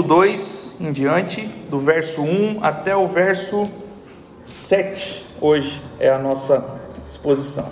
[0.00, 3.70] capítulo 2 em diante, do verso 1 até o verso
[4.44, 7.68] 7, hoje é a nossa exposição.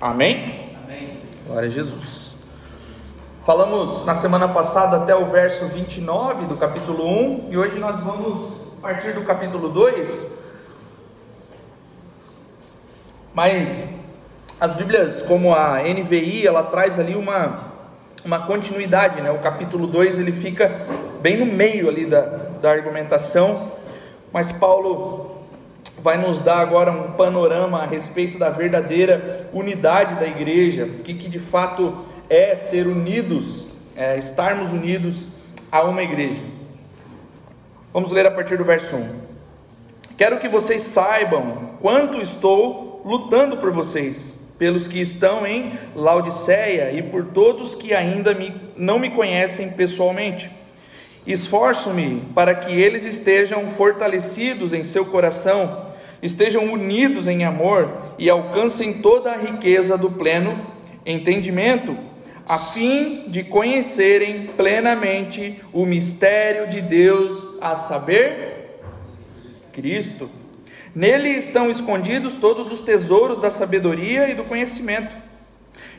[0.00, 0.70] Amém?
[0.84, 1.18] Amém.
[1.46, 2.34] Glória a Jesus.
[3.44, 8.78] Falamos na semana passada até o verso 29 do capítulo 1 e hoje nós vamos
[8.80, 10.32] partir do capítulo 2.
[13.34, 13.84] Mas
[14.60, 17.73] as Bíblias, como a NVI, ela traz ali uma
[18.24, 19.30] uma continuidade, né?
[19.30, 20.86] O capítulo 2 ele fica
[21.20, 22.20] bem no meio ali da,
[22.60, 23.72] da argumentação,
[24.32, 25.42] mas Paulo
[26.00, 31.14] vai nos dar agora um panorama a respeito da verdadeira unidade da igreja, o que,
[31.14, 35.28] que de fato é ser unidos, é, estarmos unidos
[35.70, 36.42] a uma igreja.
[37.92, 39.08] Vamos ler a partir do verso 1.
[40.16, 44.33] Quero que vocês saibam quanto estou lutando por vocês
[44.64, 50.50] pelos que estão em Laodiceia e por todos que ainda me, não me conhecem pessoalmente.
[51.26, 55.88] Esforço-me para que eles estejam fortalecidos em seu coração,
[56.22, 60.58] estejam unidos em amor e alcancem toda a riqueza do pleno
[61.04, 61.94] entendimento,
[62.48, 68.80] a fim de conhecerem plenamente o mistério de Deus, a saber,
[69.74, 70.30] Cristo
[70.94, 75.14] Nele estão escondidos todos os tesouros da sabedoria e do conhecimento.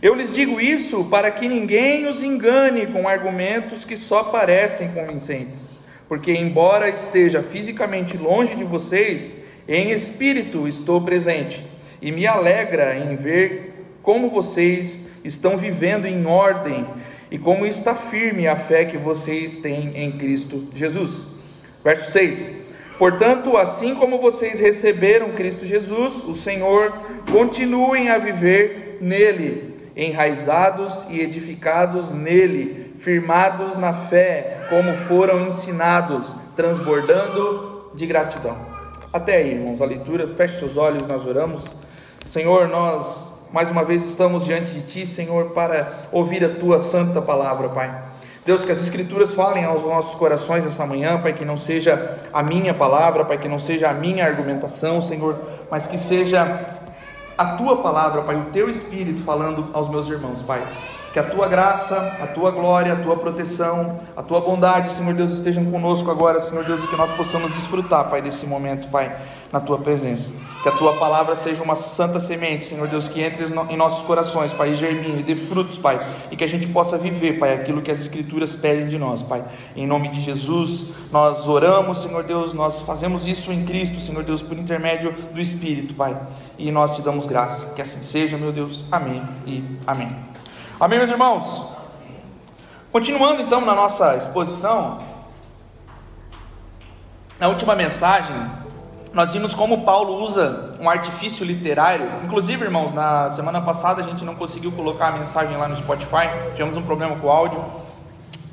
[0.02, 5.68] Eu lhes digo isso para que ninguém os engane com argumentos que só parecem convincentes,
[6.08, 9.34] porque, embora esteja fisicamente longe de vocês,
[9.68, 11.66] em espírito estou presente
[12.02, 16.86] e me alegra em ver como vocês estão vivendo em ordem
[17.32, 21.28] e como está firme a fé que vocês têm em Cristo Jesus.
[21.84, 22.65] Verso 6.
[22.98, 26.94] Portanto, assim como vocês receberam Cristo Jesus, o Senhor,
[27.32, 37.92] continuem a viver nele, enraizados e edificados nele, firmados na fé, como foram ensinados, transbordando
[37.94, 38.58] de gratidão.
[39.12, 41.66] Até aí, irmãos, a leitura, feche seus olhos, nós oramos.
[42.24, 47.22] Senhor, nós mais uma vez estamos diante de Ti, Senhor, para ouvir a Tua santa
[47.22, 48.04] palavra, Pai.
[48.46, 52.44] Deus, que as Escrituras falem aos nossos corações essa manhã, Pai, que não seja a
[52.44, 55.40] minha palavra, Pai, que não seja a minha argumentação, Senhor,
[55.72, 56.44] mas que seja
[57.36, 60.62] a tua palavra, Pai, o teu Espírito falando aos meus irmãos, Pai.
[61.12, 65.32] Que a tua graça, a tua glória, a tua proteção, a tua bondade, Senhor Deus,
[65.32, 69.16] estejam conosco agora, Senhor Deus, e que nós possamos desfrutar, Pai, desse momento, Pai,
[69.52, 70.32] na tua presença.
[70.64, 74.52] Que a tua palavra seja uma santa semente, Senhor Deus, que entre em nossos corações,
[74.52, 77.92] Pai, e germine, dê frutos, Pai, e que a gente possa viver, Pai, aquilo que
[77.92, 79.44] as Escrituras pedem de nós, Pai.
[79.76, 84.42] Em nome de Jesus, nós oramos, Senhor Deus, nós fazemos isso em Cristo, Senhor Deus,
[84.42, 86.20] por intermédio do Espírito, Pai,
[86.58, 87.74] e nós te damos graça.
[87.76, 88.86] Que assim seja, meu Deus.
[88.92, 90.16] Amém e amém.
[90.80, 91.68] Amém, meus irmãos?
[92.92, 94.98] Continuando então na nossa exposição,
[97.40, 98.36] na última mensagem,
[99.16, 102.06] nós vimos como Paulo usa um artifício literário.
[102.26, 106.28] Inclusive, irmãos, na semana passada a gente não conseguiu colocar a mensagem lá no Spotify,
[106.52, 107.64] tivemos um problema com o áudio,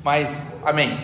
[0.05, 0.97] mas amém.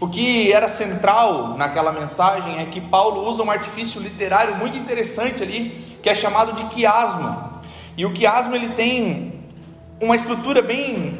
[0.00, 5.40] O que era central naquela mensagem é que Paulo usa um artifício literário muito interessante
[5.40, 7.60] ali, que é chamado de quiasmo.
[7.96, 9.44] E o quiasmo ele tem
[10.00, 11.16] uma estrutura bem,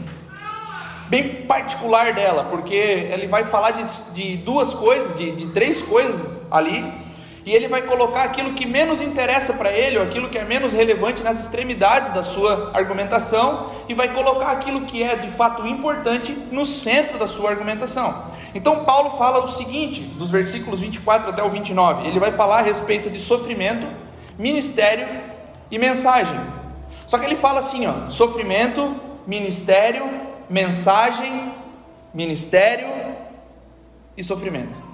[1.09, 6.37] bem particular dela, porque ele vai falar de, de duas coisas, de, de três coisas
[6.51, 7.09] ali,
[7.45, 10.73] e ele vai colocar aquilo que menos interessa para ele, ou aquilo que é menos
[10.73, 16.33] relevante nas extremidades da sua argumentação, e vai colocar aquilo que é de fato importante
[16.51, 18.27] no centro da sua argumentação.
[18.55, 22.63] Então, Paulo fala o seguinte, dos versículos 24 até o 29, ele vai falar a
[22.63, 23.87] respeito de sofrimento,
[24.39, 25.07] ministério
[25.71, 26.39] e mensagem.
[27.07, 28.95] Só que ele fala assim, ó, sofrimento,
[29.27, 30.09] ministério,
[30.49, 31.55] mensagem,
[32.13, 32.89] ministério
[34.17, 34.90] e sofrimento.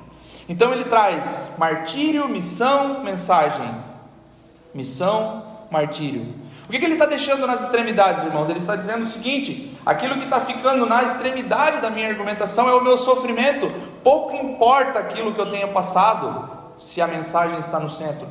[0.48, 3.68] Então ele traz martírio, missão, mensagem.
[4.74, 6.34] Missão, martírio.
[6.68, 8.48] O que, que ele está deixando nas extremidades, irmãos?
[8.48, 12.74] Ele está dizendo o seguinte: aquilo que está ficando na extremidade da minha argumentação é
[12.74, 13.70] o meu sofrimento.
[14.02, 18.26] Pouco importa aquilo que eu tenha passado, se a mensagem está no centro.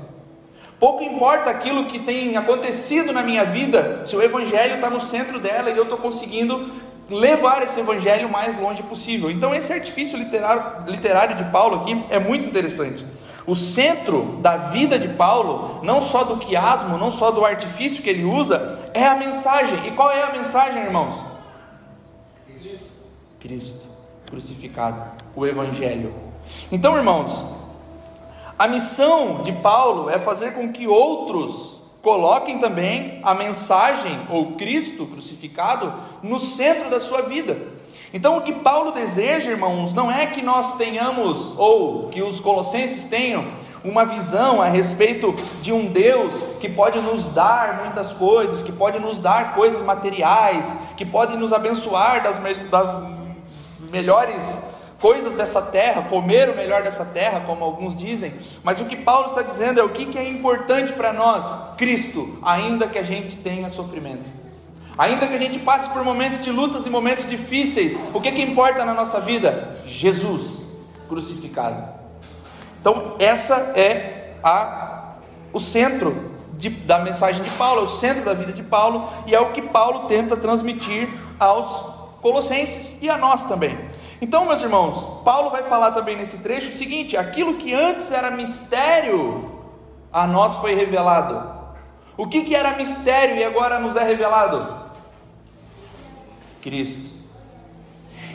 [0.79, 5.39] Pouco importa aquilo que tem acontecido na minha vida, se o Evangelho está no centro
[5.39, 6.69] dela e eu estou conseguindo
[7.09, 9.29] levar esse Evangelho o mais longe possível.
[9.29, 13.05] Então, esse artifício literário, literário de Paulo aqui é muito interessante.
[13.47, 18.09] O centro da vida de Paulo, não só do quiasmo, não só do artifício que
[18.09, 19.87] ele usa, é a mensagem.
[19.87, 21.23] E qual é a mensagem, irmãos?
[22.47, 22.89] Cristo,
[23.39, 23.89] Cristo
[24.29, 25.01] crucificado,
[25.35, 26.13] o Evangelho.
[26.71, 27.43] Então, irmãos,
[28.57, 31.74] a missão de Paulo é fazer com que outros
[32.05, 35.91] coloquem também a mensagem ou Cristo crucificado
[36.21, 37.57] no centro da sua vida.
[38.13, 43.05] Então, o que Paulo deseja, irmãos, não é que nós tenhamos, ou que os colossenses
[43.05, 43.43] tenham,
[43.83, 48.99] uma visão a respeito de um Deus que pode nos dar muitas coisas, que pode
[48.99, 52.37] nos dar coisas materiais, que pode nos abençoar das,
[52.69, 52.95] das
[53.91, 54.63] melhores
[54.99, 58.33] coisas dessa terra, comer o melhor dessa terra, como alguns dizem,
[58.63, 61.45] mas o que Paulo está dizendo é o que, é importante para nós?
[61.77, 64.23] Cristo, ainda que a gente tenha sofrimento,
[64.97, 68.41] ainda que a gente passe por momentos de lutas e momentos difíceis, o que, que
[68.41, 69.77] importa na nossa vida?
[69.85, 70.65] Jesus
[71.07, 71.83] crucificado.
[72.79, 75.15] Então, essa é a,
[75.51, 79.35] o centro de, da mensagem de Paulo, é o centro da vida de Paulo e
[79.35, 81.09] é o que Paulo tenta transmitir
[81.39, 83.77] aos Colossenses e a nós também.
[84.25, 88.31] Então, meus irmãos, Paulo vai falar também nesse trecho o seguinte: aquilo que antes era
[88.31, 89.51] mistério,
[90.11, 91.47] a nós foi revelado.
[92.17, 94.77] O que, que era mistério e agora nos é revelado?
[96.59, 97.13] Cristo.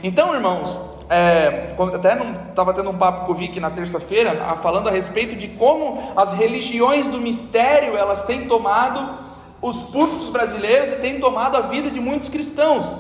[0.00, 0.78] Então, irmãos,
[1.08, 2.16] é, até
[2.50, 6.32] estava tendo um papo com o Vic na terça-feira, falando a respeito de como as
[6.32, 9.18] religiões do mistério elas têm tomado
[9.60, 12.94] os púlpitos brasileiros e têm tomado a vida de muitos cristãos.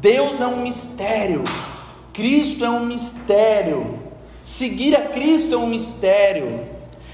[0.00, 1.44] Deus é um mistério.
[2.12, 3.98] Cristo é um mistério.
[4.42, 6.72] Seguir a Cristo é um mistério.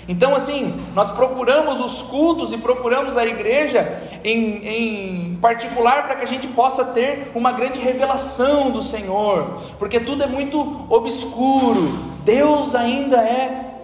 [0.08, 6.24] Então, assim, nós procuramos os cultos e procuramos a igreja em, em particular para que
[6.24, 11.82] a gente possa ter uma grande revelação do Senhor, porque tudo é muito obscuro.
[12.24, 13.82] Deus ainda é.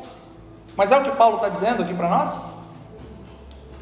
[0.74, 2.40] Mas é o que Paulo está dizendo aqui para nós?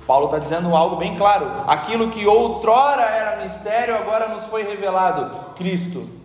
[0.05, 5.55] Paulo está dizendo algo bem claro: aquilo que outrora era mistério, agora nos foi revelado:
[5.55, 6.22] Cristo.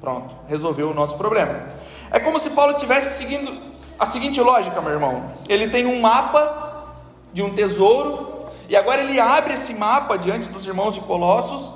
[0.00, 1.66] Pronto, resolveu o nosso problema.
[2.10, 3.52] É como se Paulo estivesse seguindo
[3.98, 5.24] a seguinte lógica, meu irmão.
[5.48, 6.94] Ele tem um mapa
[7.32, 11.72] de um tesouro, e agora ele abre esse mapa diante dos irmãos de Colossos,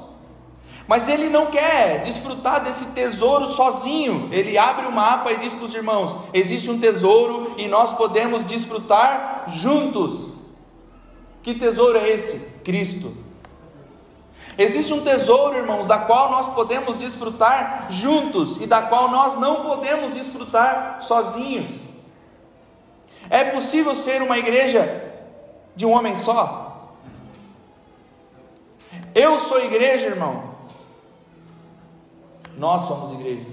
[0.87, 4.29] mas ele não quer desfrutar desse tesouro sozinho.
[4.33, 8.45] Ele abre o mapa e diz para os irmãos: existe um tesouro e nós podemos
[8.45, 10.33] desfrutar juntos.
[11.43, 12.39] Que tesouro é esse?
[12.65, 13.13] Cristo.
[14.59, 19.63] Existe um tesouro, irmãos, da qual nós podemos desfrutar juntos e da qual nós não
[19.63, 21.85] podemos desfrutar sozinhos.
[23.31, 25.11] É possível ser uma igreja
[25.75, 26.91] de um homem só?
[29.15, 30.53] Eu sou igreja, irmão.
[32.57, 33.47] Nós somos igreja.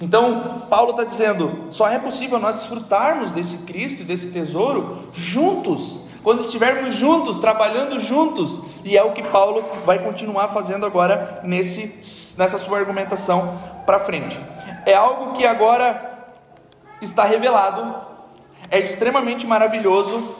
[0.00, 6.00] Então, Paulo está dizendo: só é possível nós desfrutarmos desse Cristo e desse tesouro juntos
[6.28, 12.34] quando estivermos juntos, trabalhando juntos, e é o que Paulo vai continuar fazendo agora nesse,
[12.36, 14.38] nessa sua argumentação para frente.
[14.84, 16.28] É algo que agora
[17.00, 17.96] está revelado,
[18.70, 20.34] é extremamente maravilhoso.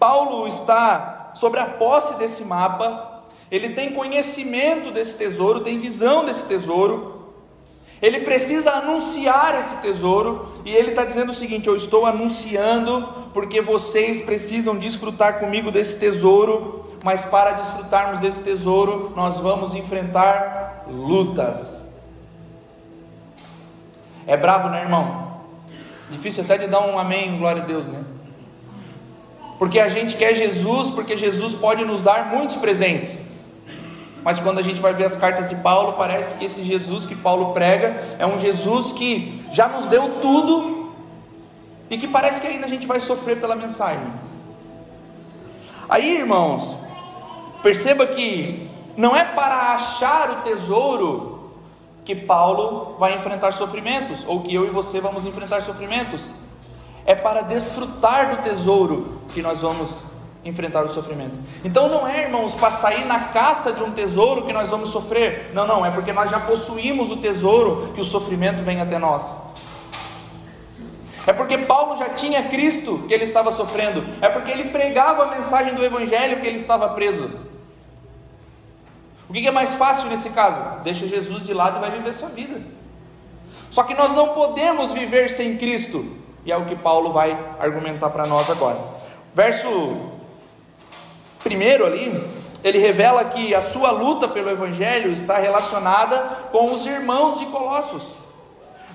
[0.00, 6.44] Paulo está sobre a posse desse mapa, ele tem conhecimento desse tesouro, tem visão desse
[6.46, 7.30] tesouro.
[8.02, 13.60] Ele precisa anunciar esse tesouro, e ele está dizendo o seguinte: Eu estou anunciando, porque
[13.60, 21.82] vocês precisam desfrutar comigo desse tesouro, mas para desfrutarmos desse tesouro, nós vamos enfrentar lutas.
[24.26, 25.40] É brabo, né, irmão?
[26.10, 28.04] Difícil até de dar um amém, glória a Deus, né?
[29.58, 33.26] Porque a gente quer Jesus, porque Jesus pode nos dar muitos presentes.
[34.22, 37.14] Mas quando a gente vai ver as cartas de Paulo, parece que esse Jesus que
[37.14, 40.81] Paulo prega é um Jesus que já nos deu tudo
[41.92, 44.06] e que parece que ainda a gente vai sofrer pela mensagem.
[45.86, 46.74] Aí, irmãos,
[47.62, 51.52] perceba que não é para achar o tesouro
[52.02, 56.26] que Paulo vai enfrentar sofrimentos, ou que eu e você vamos enfrentar sofrimentos,
[57.04, 59.90] é para desfrutar do tesouro que nós vamos
[60.42, 61.38] enfrentar o sofrimento.
[61.62, 65.50] Então não é, irmãos, para sair na caça de um tesouro que nós vamos sofrer.
[65.52, 69.36] Não, não, é porque nós já possuímos o tesouro que o sofrimento vem até nós.
[71.26, 74.04] É porque Paulo já tinha Cristo que ele estava sofrendo.
[74.20, 77.30] É porque ele pregava a mensagem do Evangelho que ele estava preso.
[79.28, 80.82] O que é mais fácil nesse caso?
[80.82, 82.60] Deixa Jesus de lado e vai viver sua vida.
[83.70, 86.04] Só que nós não podemos viver sem Cristo.
[86.44, 88.78] E é o que Paulo vai argumentar para nós agora.
[89.34, 90.12] Verso
[91.42, 92.22] Primeiro ali,
[92.62, 96.18] ele revela que a sua luta pelo Evangelho está relacionada
[96.52, 98.14] com os irmãos de Colossos,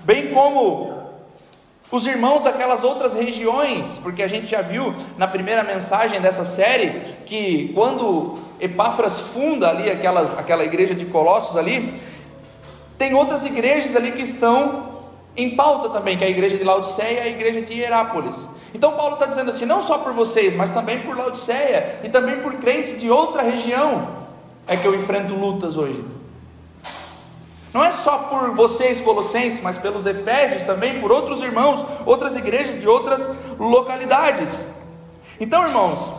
[0.03, 1.06] bem como
[1.89, 6.89] os irmãos daquelas outras regiões, porque a gente já viu na primeira mensagem dessa série
[7.25, 12.01] que quando Epáfras funda ali aquela, aquela igreja de Colossos ali,
[12.97, 14.97] tem outras igrejas ali que estão
[15.35, 18.35] em pauta também, que é a igreja de Laodiceia e a igreja de Hierápolis.
[18.73, 22.41] Então Paulo está dizendo assim, não só por vocês, mas também por Laodiceia e também
[22.41, 24.09] por crentes de outra região,
[24.67, 26.03] é que eu enfrento lutas hoje.
[27.73, 32.79] Não é só por vocês, colossenses, mas pelos efésios também, por outros irmãos, outras igrejas
[32.79, 34.65] de outras localidades.
[35.39, 36.13] Então, irmãos,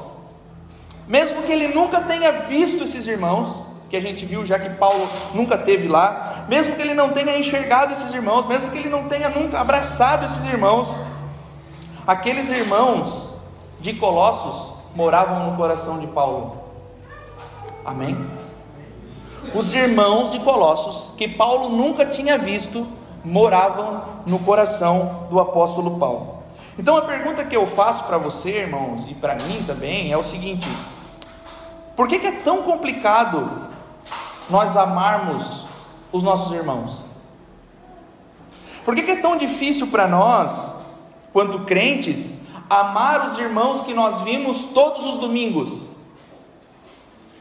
[1.07, 5.09] mesmo que ele nunca tenha visto esses irmãos, que a gente viu já que Paulo
[5.33, 9.09] nunca teve lá, mesmo que ele não tenha enxergado esses irmãos, mesmo que ele não
[9.09, 11.01] tenha nunca abraçado esses irmãos,
[12.07, 13.33] aqueles irmãos
[13.81, 16.59] de Colossos moravam no coração de Paulo.
[17.85, 18.17] Amém?
[19.55, 22.87] Os irmãos de Colossos, que Paulo nunca tinha visto,
[23.25, 26.43] moravam no coração do apóstolo Paulo.
[26.79, 30.23] Então a pergunta que eu faço para você, irmãos, e para mim também, é o
[30.23, 30.69] seguinte:
[31.97, 33.51] por que, que é tão complicado
[34.49, 35.65] nós amarmos
[36.13, 37.03] os nossos irmãos?
[38.85, 40.77] Por que, que é tão difícil para nós,
[41.33, 42.31] quanto crentes,
[42.71, 45.88] amar os irmãos que nós vimos todos os domingos?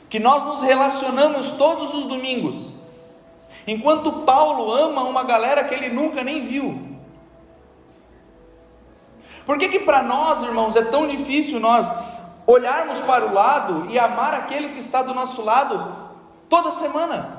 [0.10, 2.74] Que nós nos relacionamos todos os domingos?
[3.66, 6.98] Enquanto Paulo ama uma galera que ele nunca nem viu.
[9.46, 11.94] Por que que para nós, irmãos, é tão difícil nós
[12.46, 15.96] olharmos para o lado e amar aquele que está do nosso lado
[16.50, 17.38] toda semana?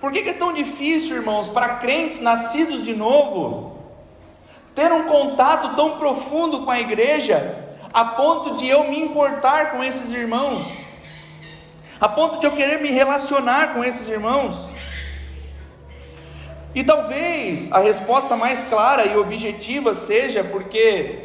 [0.00, 3.78] Por que, que é tão difícil, irmãos, para crentes nascidos de novo,
[4.74, 9.82] ter um contato tão profundo com a igreja, a ponto de eu me importar com
[9.82, 10.66] esses irmãos,
[12.00, 14.70] a ponto de eu querer me relacionar com esses irmãos?
[16.74, 21.24] E talvez a resposta mais clara e objetiva seja porque,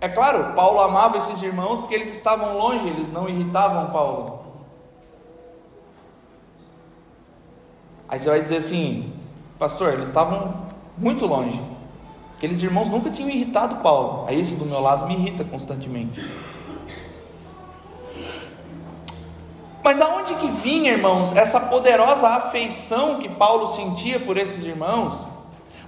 [0.00, 4.44] é claro, Paulo amava esses irmãos porque eles estavam longe, eles não irritavam Paulo.
[8.08, 9.12] Aí você vai dizer assim,
[9.58, 10.66] pastor, eles estavam
[10.98, 11.75] muito longe.
[12.36, 14.26] Aqueles irmãos nunca tinham irritado Paulo.
[14.28, 16.22] Aí esse do meu lado me irrita constantemente.
[19.82, 25.26] Mas aonde que vinha, irmãos, essa poderosa afeição que Paulo sentia por esses irmãos?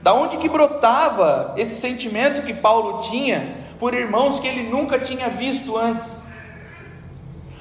[0.01, 5.29] Da onde que brotava esse sentimento que Paulo tinha por irmãos que ele nunca tinha
[5.29, 6.23] visto antes?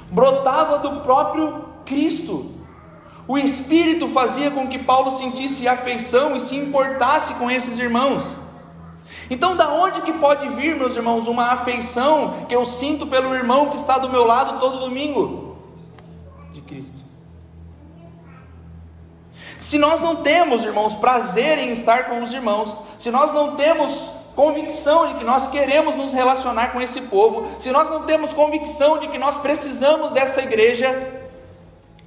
[0.10, 2.52] Brotava do próprio Cristo.
[3.28, 8.47] O Espírito fazia com que Paulo sentisse afeição e se importasse com esses irmãos.
[9.30, 13.70] Então, da onde que pode vir, meus irmãos, uma afeição que eu sinto pelo irmão
[13.70, 15.48] que está do meu lado todo domingo?
[16.68, 16.98] Cristo.
[19.60, 24.12] Se nós não temos, irmãos, prazer em estar com os irmãos, se nós não temos
[24.36, 29.00] convicção de que nós queremos nos relacionar com esse povo, se nós não temos convicção
[29.00, 31.24] de que nós precisamos dessa igreja,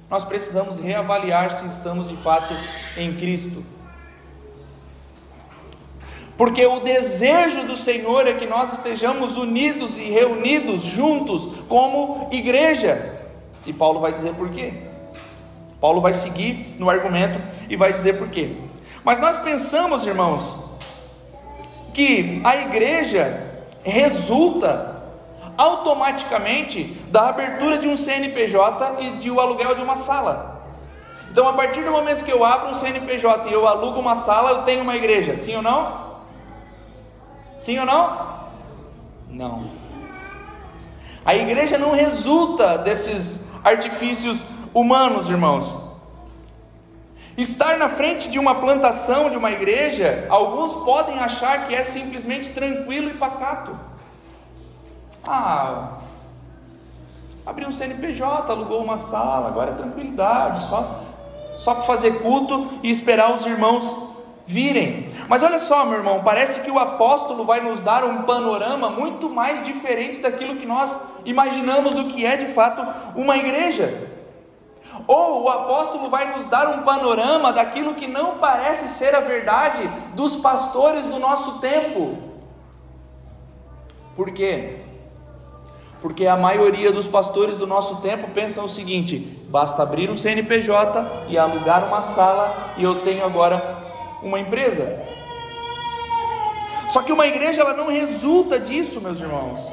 [0.09, 2.53] nós precisamos reavaliar se estamos de fato
[2.95, 3.65] em Cristo.
[6.41, 13.21] Porque o desejo do Senhor é que nós estejamos unidos e reunidos juntos como igreja.
[13.63, 14.73] E Paulo vai dizer por quê.
[15.79, 18.55] Paulo vai seguir no argumento e vai dizer por quê.
[19.03, 20.57] Mas nós pensamos, irmãos,
[21.93, 24.99] que a igreja resulta
[25.55, 30.59] automaticamente da abertura de um CNPJ e de o aluguel de uma sala.
[31.29, 34.49] Então, a partir do momento que eu abro um CNPJ e eu alugo uma sala,
[34.49, 35.37] eu tenho uma igreja.
[35.37, 36.10] Sim ou não?
[37.61, 38.41] Sim ou não?
[39.29, 39.63] Não.
[41.23, 45.77] A igreja não resulta desses artifícios humanos, irmãos.
[47.37, 52.49] Estar na frente de uma plantação, de uma igreja, alguns podem achar que é simplesmente
[52.49, 53.77] tranquilo e pacato.
[55.23, 55.99] Ah,
[57.45, 61.03] abriu um CNPJ, alugou uma sala, agora é tranquilidade, só,
[61.57, 63.97] só para fazer culto e esperar os irmãos
[64.47, 65.10] virem.
[65.31, 69.29] Mas olha só, meu irmão, parece que o apóstolo vai nos dar um panorama muito
[69.29, 72.85] mais diferente daquilo que nós imaginamos do que é de fato
[73.15, 74.09] uma igreja.
[75.07, 79.89] Ou o apóstolo vai nos dar um panorama daquilo que não parece ser a verdade
[80.15, 82.17] dos pastores do nosso tempo.
[84.17, 84.79] Por quê?
[86.01, 89.17] Porque a maioria dos pastores do nosso tempo pensam o seguinte:
[89.49, 93.79] basta abrir um CNPJ e alugar uma sala e eu tenho agora
[94.21, 95.10] uma empresa.
[96.91, 99.71] Só que uma igreja ela não resulta disso, meus irmãos.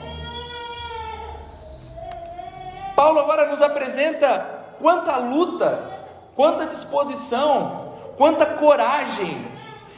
[2.94, 5.98] Paulo agora nos apresenta quanta luta,
[6.37, 9.46] quanta disposição, quanta coragem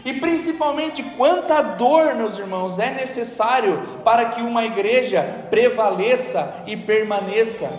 [0.02, 7.70] e principalmente quanta dor, meus irmãos, é necessário para que uma igreja prevaleça e permaneça.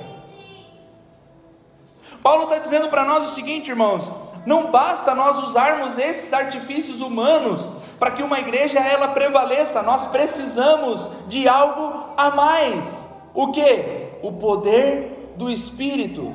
[2.22, 4.12] Paulo está dizendo para nós o seguinte, irmãos:
[4.46, 11.08] não basta nós usarmos esses artifícios humanos Para que uma igreja ela prevaleça, nós precisamos
[11.28, 13.06] de algo a mais.
[13.32, 14.08] O que?
[14.24, 16.34] O poder do Espírito.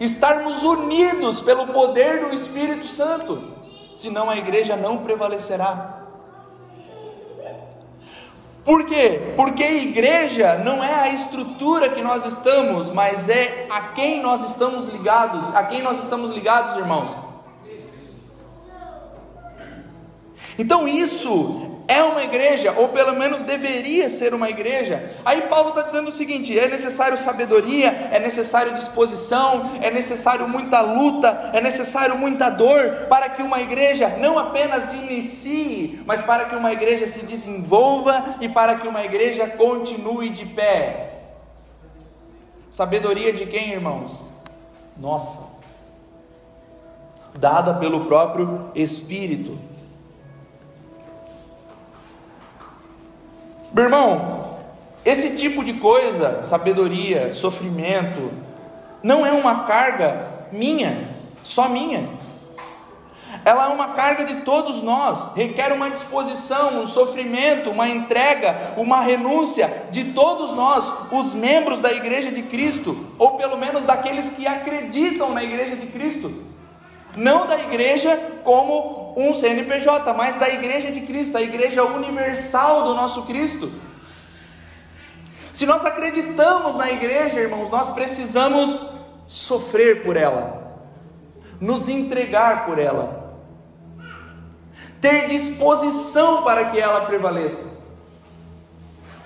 [0.00, 3.52] Estarmos unidos pelo poder do Espírito Santo,
[3.94, 6.04] senão a igreja não prevalecerá.
[8.64, 9.34] Por quê?
[9.36, 14.88] Porque igreja não é a estrutura que nós estamos, mas é a quem nós estamos
[14.88, 15.54] ligados.
[15.54, 17.31] A quem nós estamos ligados, irmãos?
[20.58, 25.10] Então isso é uma igreja, ou pelo menos deveria ser uma igreja.
[25.24, 30.80] Aí Paulo está dizendo o seguinte: é necessário sabedoria, é necessário disposição, é necessário muita
[30.80, 36.56] luta, é necessário muita dor para que uma igreja não apenas inicie, mas para que
[36.56, 41.10] uma igreja se desenvolva e para que uma igreja continue de pé.
[42.70, 44.12] Sabedoria de quem, irmãos?
[44.96, 45.40] Nossa,
[47.38, 49.71] dada pelo próprio Espírito.
[53.72, 54.58] Meu irmão,
[55.02, 58.30] esse tipo de coisa, sabedoria, sofrimento,
[59.02, 61.08] não é uma carga minha,
[61.42, 62.06] só minha.
[63.46, 69.00] Ela é uma carga de todos nós, requer uma disposição, um sofrimento, uma entrega, uma
[69.00, 74.46] renúncia de todos nós, os membros da igreja de Cristo, ou pelo menos daqueles que
[74.46, 76.30] acreditam na igreja de Cristo.
[77.16, 82.94] Não da igreja como um CNPJ, mas da igreja de Cristo, a igreja universal do
[82.94, 83.70] nosso Cristo.
[85.52, 88.82] Se nós acreditamos na igreja, irmãos, nós precisamos
[89.26, 90.78] sofrer por ela,
[91.60, 93.36] nos entregar por ela,
[95.00, 97.64] ter disposição para que ela prevaleça.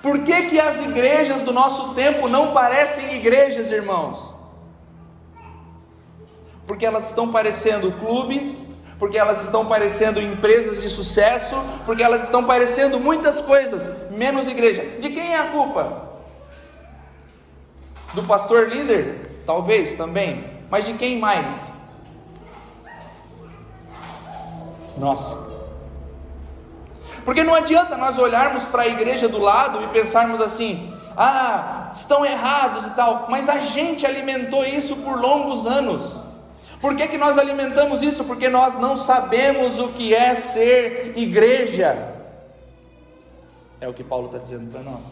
[0.03, 4.37] Por que, que as igrejas do nosso tempo não parecem igrejas, irmãos?
[6.67, 8.66] porque elas estão parecendo clubes,
[8.99, 11.55] porque elas estão parecendo empresas de sucesso,
[11.85, 14.83] porque elas estão parecendo muitas coisas, menos igreja.
[15.01, 16.03] De quem é a culpa?
[18.15, 19.43] Do pastor líder?
[19.45, 21.73] Talvez também, mas de quem mais?
[24.97, 25.47] Nossa.
[27.25, 32.25] Porque não adianta nós olharmos para a igreja do lado e pensarmos assim: ah, estão
[32.25, 36.26] errados e tal, mas a gente alimentou isso por longos anos.
[36.87, 38.23] Por que, que nós alimentamos isso?
[38.23, 42.15] Porque nós não sabemos o que é ser igreja.
[43.81, 45.03] É o que Paulo está dizendo para nós.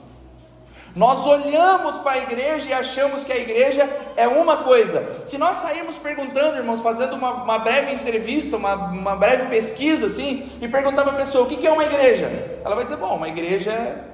[0.94, 5.24] Nós olhamos para a igreja e achamos que a igreja é uma coisa.
[5.26, 10.48] Se nós sairmos perguntando, irmãos, fazendo uma, uma breve entrevista, uma, uma, breve pesquisa assim,
[10.62, 13.16] e perguntar para a pessoa o que, que é uma igreja, ela vai dizer: bom,
[13.16, 13.72] uma igreja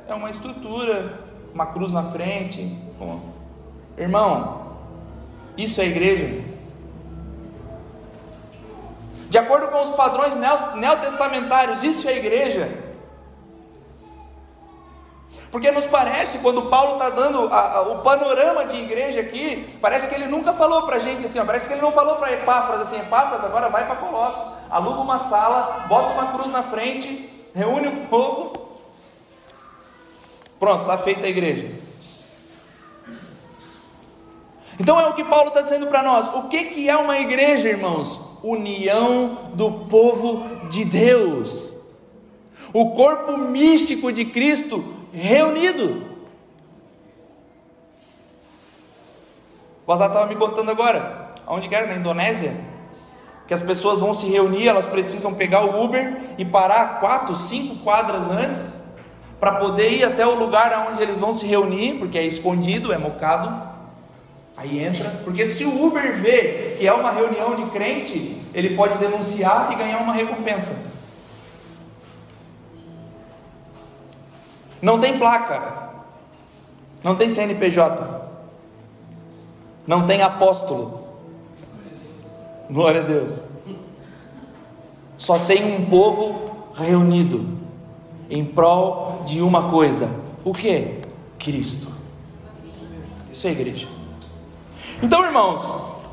[0.08, 1.20] é uma estrutura,
[1.52, 2.74] uma cruz na frente.
[2.98, 3.20] Bom,
[3.98, 4.78] irmão,
[5.58, 6.49] isso é igreja?
[9.30, 10.34] De acordo com os padrões
[10.74, 12.68] neotestamentários, isso é igreja.
[15.52, 20.08] Porque nos parece, quando Paulo está dando a, a, o panorama de igreja aqui, parece
[20.08, 22.32] que ele nunca falou para a gente assim, ó, parece que ele não falou para
[22.32, 27.30] Epáfras assim, Epáfras, agora vai para Colossos, aluga uma sala, bota uma cruz na frente,
[27.54, 28.52] reúne um povo,
[30.58, 31.70] pronto, está feita a igreja.
[34.78, 36.34] Então é o que Paulo está dizendo para nós.
[36.34, 38.29] O que, que é uma igreja, irmãos?
[38.42, 41.76] União do povo de Deus,
[42.72, 46.10] o corpo místico de Cristo reunido.
[49.86, 51.86] O Azar estava me contando agora, aonde que era?
[51.86, 52.54] Na Indonésia?
[53.48, 57.76] Que as pessoas vão se reunir, elas precisam pegar o Uber e parar quatro, cinco
[57.82, 58.80] quadras antes,
[59.40, 62.98] para poder ir até o lugar onde eles vão se reunir, porque é escondido, é
[62.98, 63.69] mocado.
[64.60, 68.98] Aí entra, porque se o Uber vê que é uma reunião de crente, ele pode
[68.98, 70.76] denunciar e ganhar uma recompensa.
[74.82, 75.92] Não tem placa,
[77.02, 78.20] não tem CNPJ,
[79.86, 81.08] não tem apóstolo.
[82.70, 83.46] Glória a Deus.
[85.16, 87.58] Só tem um povo reunido
[88.28, 90.10] em prol de uma coisa:
[90.44, 91.00] o que?
[91.38, 91.88] Cristo.
[93.32, 93.99] Isso é igreja.
[95.02, 95.64] Então, irmãos,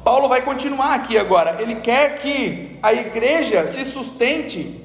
[0.03, 1.61] Paulo vai continuar aqui agora.
[1.61, 4.81] Ele quer que a igreja se sustente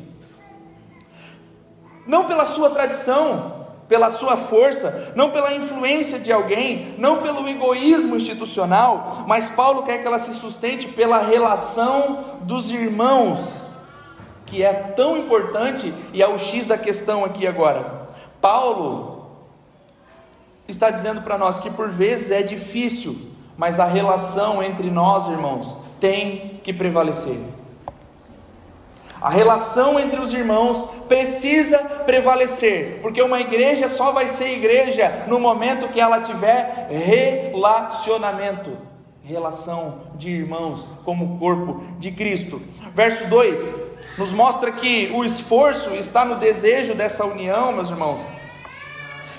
[2.04, 8.16] não pela sua tradição, pela sua força, não pela influência de alguém, não pelo egoísmo
[8.16, 13.62] institucional, mas Paulo quer que ela se sustente pela relação dos irmãos,
[14.46, 18.08] que é tão importante e é o X da questão aqui agora.
[18.40, 19.30] Paulo
[20.66, 25.76] está dizendo para nós que por vezes é difícil mas a relação entre nós, irmãos,
[26.00, 27.38] tem que prevalecer.
[29.20, 35.38] A relação entre os irmãos precisa prevalecer, porque uma igreja só vai ser igreja no
[35.38, 38.76] momento que ela tiver relacionamento
[39.24, 42.60] relação de irmãos como corpo de Cristo.
[42.94, 48.20] Verso 2 nos mostra que o esforço está no desejo dessa união, meus irmãos,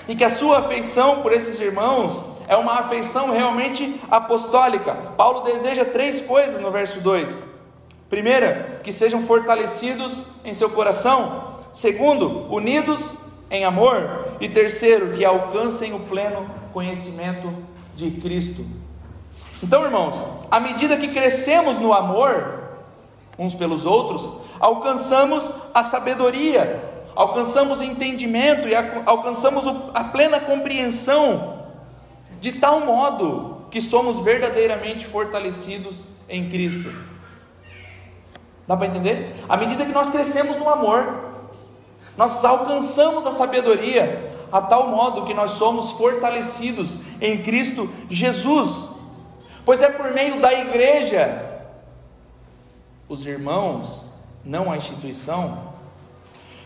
[0.08, 4.94] e que a sua afeição por esses irmãos é uma afeição realmente apostólica.
[5.16, 7.54] Paulo deseja três coisas no verso 2
[8.08, 11.54] Primeira, que sejam fortalecidos em seu coração.
[11.72, 13.16] Segundo, unidos
[13.50, 14.28] em amor.
[14.40, 17.52] E terceiro, que alcancem o pleno conhecimento
[17.96, 18.64] de Cristo.
[19.62, 22.62] Então, irmãos, à medida que crescemos no amor
[23.38, 24.30] uns pelos outros,
[24.60, 26.80] alcançamos a sabedoria,
[27.16, 28.74] alcançamos entendimento e
[29.06, 31.53] alcançamos a plena compreensão,
[32.44, 36.92] de tal modo que somos verdadeiramente fortalecidos em Cristo.
[38.68, 39.34] Dá para entender?
[39.48, 41.24] À medida que nós crescemos no amor,
[42.18, 48.90] nós alcançamos a sabedoria, a tal modo que nós somos fortalecidos em Cristo Jesus.
[49.64, 51.62] Pois é por meio da igreja,
[53.08, 54.10] os irmãos,
[54.44, 55.72] não a instituição,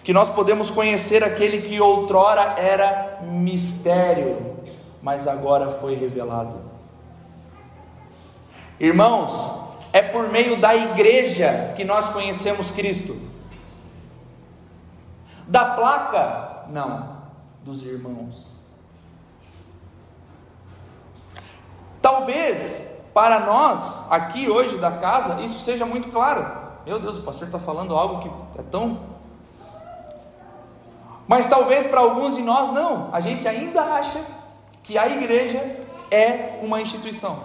[0.02, 4.47] que nós podemos conhecer aquele que outrora era mistério,
[5.02, 6.60] mas agora foi revelado.
[8.80, 13.16] Irmãos, é por meio da igreja que nós conhecemos Cristo.
[15.46, 16.66] Da placa?
[16.68, 17.16] Não,
[17.64, 18.56] dos irmãos.
[22.00, 26.68] Talvez para nós, aqui hoje da casa, isso seja muito claro.
[26.86, 29.00] Meu Deus, o pastor está falando algo que é tão.
[31.26, 33.10] Mas talvez para alguns de nós não.
[33.12, 34.20] A gente ainda acha
[34.88, 35.62] que a igreja
[36.10, 37.40] é uma instituição.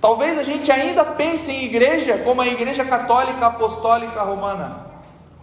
[0.00, 4.86] Talvez a gente ainda pense em igreja como a Igreja Católica Apostólica Romana,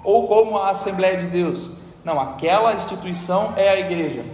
[0.04, 1.74] ou como a Assembleia de Deus.
[2.04, 4.26] Não, aquela instituição é a igreja.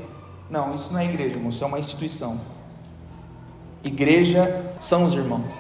[0.50, 2.40] Não, isso não é igreja, irmão, isso é uma instituição.
[3.84, 5.52] Igreja são os irmãos.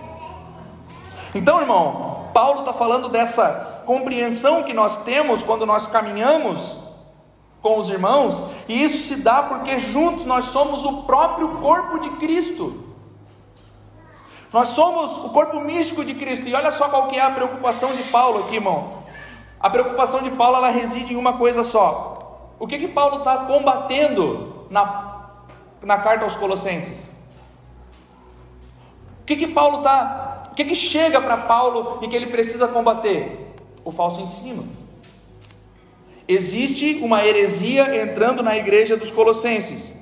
[1.36, 6.87] Então, irmão, Paulo está falando dessa compreensão que nós temos quando nós caminhamos
[7.68, 12.10] com os irmãos, e isso se dá porque juntos nós somos o próprio corpo de
[12.12, 12.86] Cristo.
[14.54, 16.48] Nós somos o corpo místico de Cristo.
[16.48, 19.04] E olha só qual que é a preocupação de Paulo aqui, irmão.
[19.60, 22.54] A preocupação de Paulo ela reside em uma coisa só.
[22.58, 25.26] O que que Paulo está combatendo na,
[25.84, 27.10] na carta aos Colossenses?
[29.22, 30.44] O que que Paulo está?
[30.52, 33.54] O que que chega para Paulo e que ele precisa combater?
[33.84, 34.87] O falso ensino.
[36.28, 39.94] Existe uma heresia entrando na igreja dos Colossenses.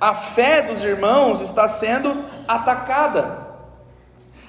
[0.00, 3.44] A fé dos irmãos está sendo atacada.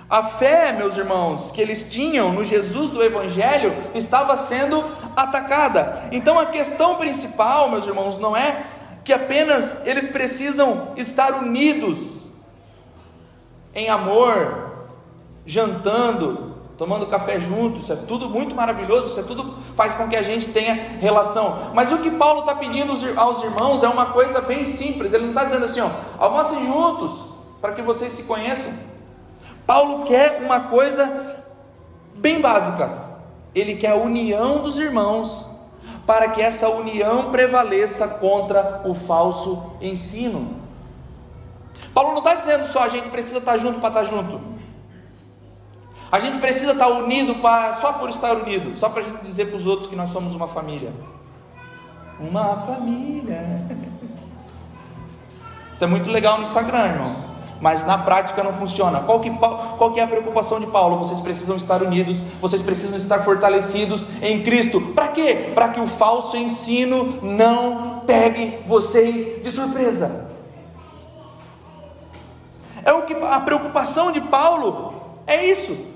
[0.09, 4.83] A fé, meus irmãos, que eles tinham no Jesus do Evangelho estava sendo
[5.15, 6.07] atacada.
[6.11, 8.65] Então a questão principal, meus irmãos, não é
[9.03, 12.23] que apenas eles precisam estar unidos
[13.73, 14.87] em amor,
[15.45, 20.15] jantando, tomando café juntos, isso é tudo muito maravilhoso, isso é tudo faz com que
[20.15, 21.71] a gente tenha relação.
[21.73, 25.13] Mas o que Paulo está pedindo aos irmãos é uma coisa bem simples.
[25.13, 27.23] Ele não está dizendo assim, ó, almocem juntos
[27.61, 28.73] para que vocês se conheçam.
[29.65, 31.43] Paulo quer uma coisa
[32.17, 33.05] bem básica.
[33.53, 35.47] Ele quer a união dos irmãos,
[36.05, 40.57] para que essa união prevaleça contra o falso ensino.
[41.93, 44.54] Paulo não está dizendo só a gente precisa estar junto para estar junto.
[46.11, 49.45] A gente precisa estar unido para, só por estar unido, só para a gente dizer
[49.45, 50.93] para os outros que nós somos uma família.
[52.19, 53.67] Uma família.
[55.73, 58.99] Isso é muito legal no Instagram, irmão mas na prática não funciona.
[59.01, 60.97] Qual que, qual que é a preocupação de Paulo?
[60.97, 64.81] Vocês precisam estar unidos, vocês precisam estar fortalecidos em Cristo.
[64.93, 65.51] Para quê?
[65.53, 70.29] Para que o falso ensino não pegue vocês de surpresa.
[72.83, 74.93] É o que a preocupação de Paulo
[75.25, 75.94] é isso.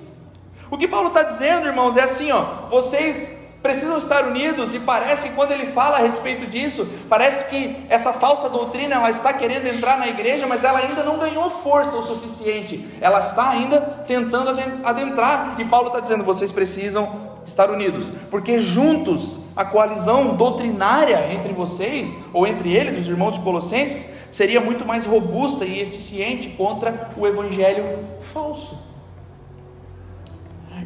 [0.72, 5.30] O que Paulo está dizendo, irmãos, é assim: ó, vocês precisam estar unidos e parece
[5.30, 9.68] que quando ele fala a respeito disso, parece que essa falsa doutrina ela está querendo
[9.68, 12.88] entrar na igreja, mas ela ainda não ganhou força o suficiente.
[13.02, 14.52] Ela está ainda tentando
[14.84, 21.52] adentrar e Paulo está dizendo: vocês precisam estar unidos, porque juntos a coalizão doutrinária entre
[21.52, 27.12] vocês ou entre eles, os irmãos de Colossenses, seria muito mais robusta e eficiente contra
[27.18, 28.89] o evangelho falso.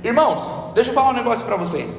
[0.03, 1.89] Irmãos, deixa eu falar um negócio para vocês.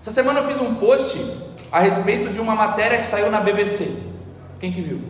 [0.00, 1.22] Essa semana eu fiz um post
[1.70, 3.94] a respeito de uma matéria que saiu na BBC.
[4.58, 5.02] Quem que viu?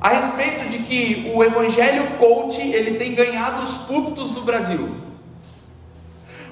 [0.00, 4.94] A respeito de que o evangelho coach ele tem ganhado os púlpitos do Brasil.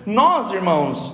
[0.06, 1.12] Nós, irmãos,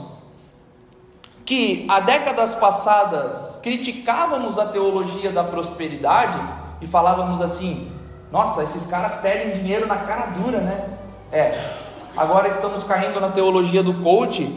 [1.45, 6.41] que há décadas passadas criticávamos a teologia da prosperidade
[6.81, 7.93] e falávamos assim:
[8.31, 10.95] nossa, esses caras pedem dinheiro na cara dura, né?
[11.35, 11.59] É.
[12.17, 14.49] Agora estamos caindo na teologia do coach,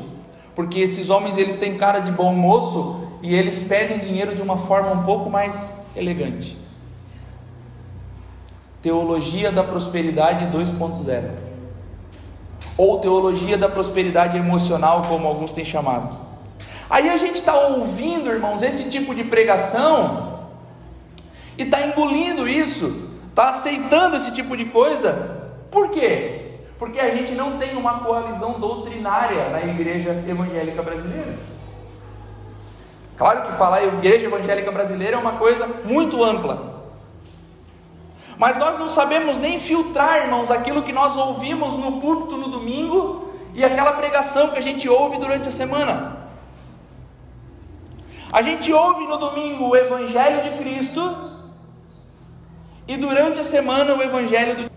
[0.56, 4.58] porque esses homens eles têm cara de bom moço e eles pedem dinheiro de uma
[4.58, 6.56] forma um pouco mais elegante.
[8.80, 11.32] Teologia da prosperidade 2.0.
[12.78, 16.16] Ou teologia da prosperidade emocional, como alguns têm chamado.
[16.88, 20.42] Aí a gente está ouvindo, irmãos, esse tipo de pregação
[21.58, 25.56] e está engolindo isso, está aceitando esse tipo de coisa.
[25.72, 26.47] Por quê?
[26.78, 31.38] Porque a gente não tem uma coalizão doutrinária na igreja evangélica brasileira.
[33.18, 36.78] Claro que falar igreja evangélica brasileira é uma coisa muito ampla.
[38.38, 43.34] Mas nós não sabemos nem filtrar, irmãos, aquilo que nós ouvimos no púlpito no domingo
[43.56, 46.28] e aquela pregação que a gente ouve durante a semana.
[48.32, 51.02] A gente ouve no domingo o Evangelho de Cristo
[52.88, 54.77] e durante a semana o Evangelho do.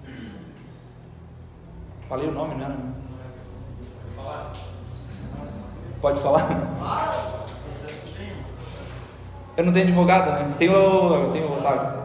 [2.11, 2.77] Falei o nome, era?
[6.01, 6.49] Pode falar?
[9.57, 10.55] Eu não tenho advogado, né?
[10.59, 12.03] Tenho, tenho o Otávio.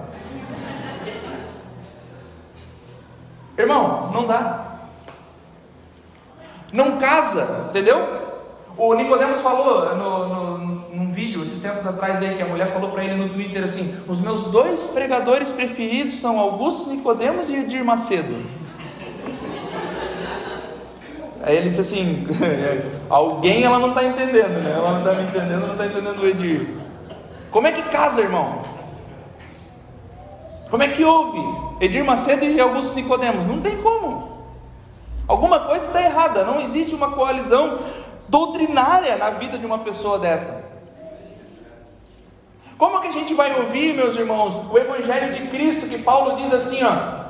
[3.57, 4.77] Irmão, não dá.
[6.71, 7.97] Não casa, entendeu?
[8.77, 10.57] O Nicodemos falou no, no,
[10.95, 13.97] num vídeo, esses tempos atrás aí, que a mulher falou para ele no Twitter assim:
[14.07, 18.64] os meus dois pregadores preferidos são Augusto Nicodemos e Edir Macedo.
[21.45, 22.27] Aí ele disse assim:
[23.07, 24.73] alguém ela não está entendendo, né?
[24.75, 26.69] Ela não está me entendendo, não está entendendo o Edir.
[27.51, 28.63] Como é que casa, irmão?
[30.71, 31.39] Como é que houve
[31.79, 33.45] Edir Macedo e Augusto Nicodemos?
[33.45, 34.43] Não tem como.
[35.27, 36.43] Alguma coisa está errada.
[36.43, 37.77] Não existe uma coalizão
[38.27, 40.65] doutrinária na vida de uma pessoa dessa.
[42.75, 46.51] Como que a gente vai ouvir, meus irmãos, o Evangelho de Cristo que Paulo diz
[46.51, 47.24] assim, ó,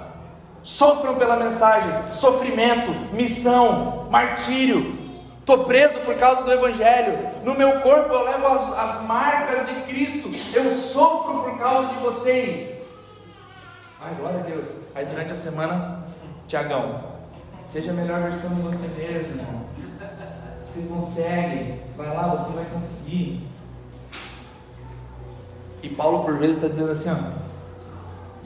[0.66, 4.98] sofram pela mensagem, sofrimento, missão, martírio,
[5.40, 9.76] estou preso por causa do Evangelho, no meu corpo eu levo as, as marcas de
[9.84, 12.80] Cristo, eu sofro por causa de vocês.
[14.02, 14.66] Ai, glória a Deus.
[14.96, 16.04] Aí durante a semana,
[16.48, 17.04] Tiagão,
[17.64, 19.66] seja a melhor versão de você mesmo, irmão.
[20.66, 23.48] Você consegue, vai lá, você vai conseguir.
[25.84, 27.45] E Paulo por vezes está dizendo assim, ó,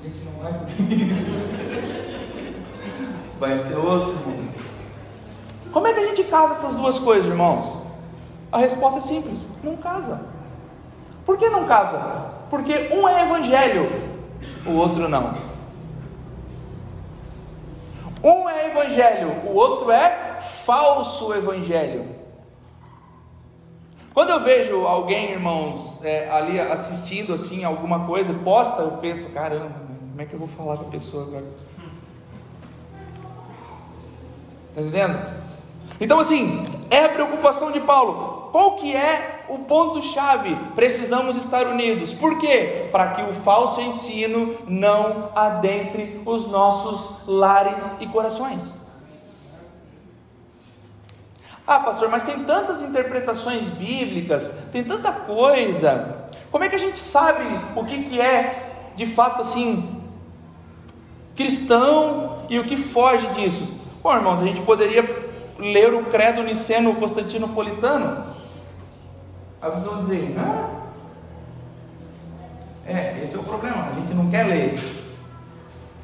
[0.01, 1.09] a gente não vai conseguir.
[3.39, 4.51] Vai ser osso, irmãos.
[5.71, 7.77] Como é que a gente casa essas duas coisas, irmãos?
[8.51, 10.21] A resposta é simples: não casa.
[11.25, 12.31] Por que não casa?
[12.49, 13.89] Porque um é evangelho,
[14.65, 15.33] o outro não.
[18.23, 22.19] Um é evangelho, o outro é falso evangelho.
[24.13, 29.88] Quando eu vejo alguém, irmãos, é, ali assistindo assim alguma coisa, posta, eu penso, caramba,
[30.19, 31.45] como é que eu vou falar com a pessoa agora?
[34.67, 35.31] Está entendendo?
[35.97, 38.49] Então assim, é a preocupação de Paulo.
[38.51, 40.57] Qual que é o ponto chave?
[40.75, 42.13] Precisamos estar unidos.
[42.13, 42.89] Por quê?
[42.91, 48.75] Para que o falso ensino não adentre os nossos lares e corações.
[51.65, 56.27] Ah, pastor, mas tem tantas interpretações bíblicas, tem tanta coisa.
[56.51, 59.95] Como é que a gente sabe o que, que é de fato assim
[61.39, 63.65] cristão e o que foge disso?
[64.03, 65.03] Bom, irmãos, a gente poderia
[65.57, 68.25] ler o credo niceno constantinopolitano.
[69.61, 70.69] Aí vocês vão dizer, ah,
[72.85, 74.77] é, esse é o problema, a gente não quer ler.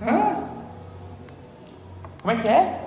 [0.02, 0.38] Hã?
[2.22, 2.82] Como é que é?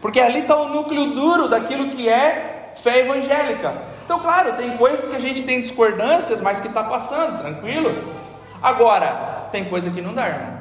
[0.00, 3.74] Porque ali está o núcleo duro daquilo que é fé evangélica.
[4.04, 8.15] Então, claro, tem coisas que a gente tem discordâncias, mas que está passando, tranquilo.
[8.66, 10.58] Agora, tem coisa que não dá, irmão.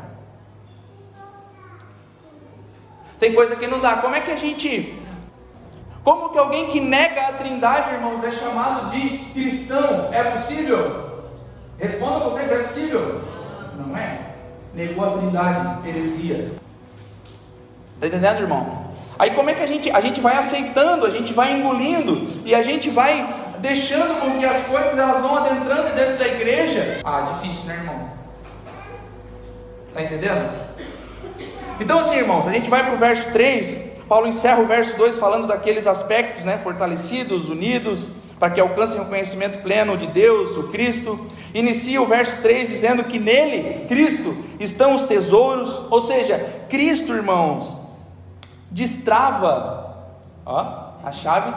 [3.19, 3.95] Tem coisa que não dá.
[3.95, 5.01] Como é que a gente.
[6.03, 10.13] Como que alguém que nega a trindade, irmãos, é chamado de cristão?
[10.13, 11.23] É possível?
[11.79, 13.23] Responda vocês, é possível?
[13.75, 14.35] Não é?
[14.75, 16.51] Negou a trindade, heresia.
[17.95, 18.85] Está entendendo, irmão?
[19.17, 22.53] Aí como é que a gente, a gente vai aceitando, a gente vai engolindo e
[22.53, 23.27] a gente vai
[23.65, 26.99] deixando com que as coisas elas vão adentrando dentro da igreja?
[27.03, 28.09] Ah, difícil, né, irmão?
[29.93, 30.51] Tá entendendo?
[31.79, 35.17] Então assim, irmãos, a gente vai para o verso 3, Paulo encerra o verso 2
[35.17, 40.67] falando daqueles aspectos, né, fortalecidos, unidos, para que alcancem o conhecimento pleno de Deus, o
[40.67, 41.27] Cristo.
[41.53, 46.37] Inicia o verso 3 dizendo que nele, Cristo, estão os tesouros, ou seja,
[46.69, 47.79] Cristo, irmãos,
[48.69, 49.85] destrava
[50.45, 51.51] Ó, a chave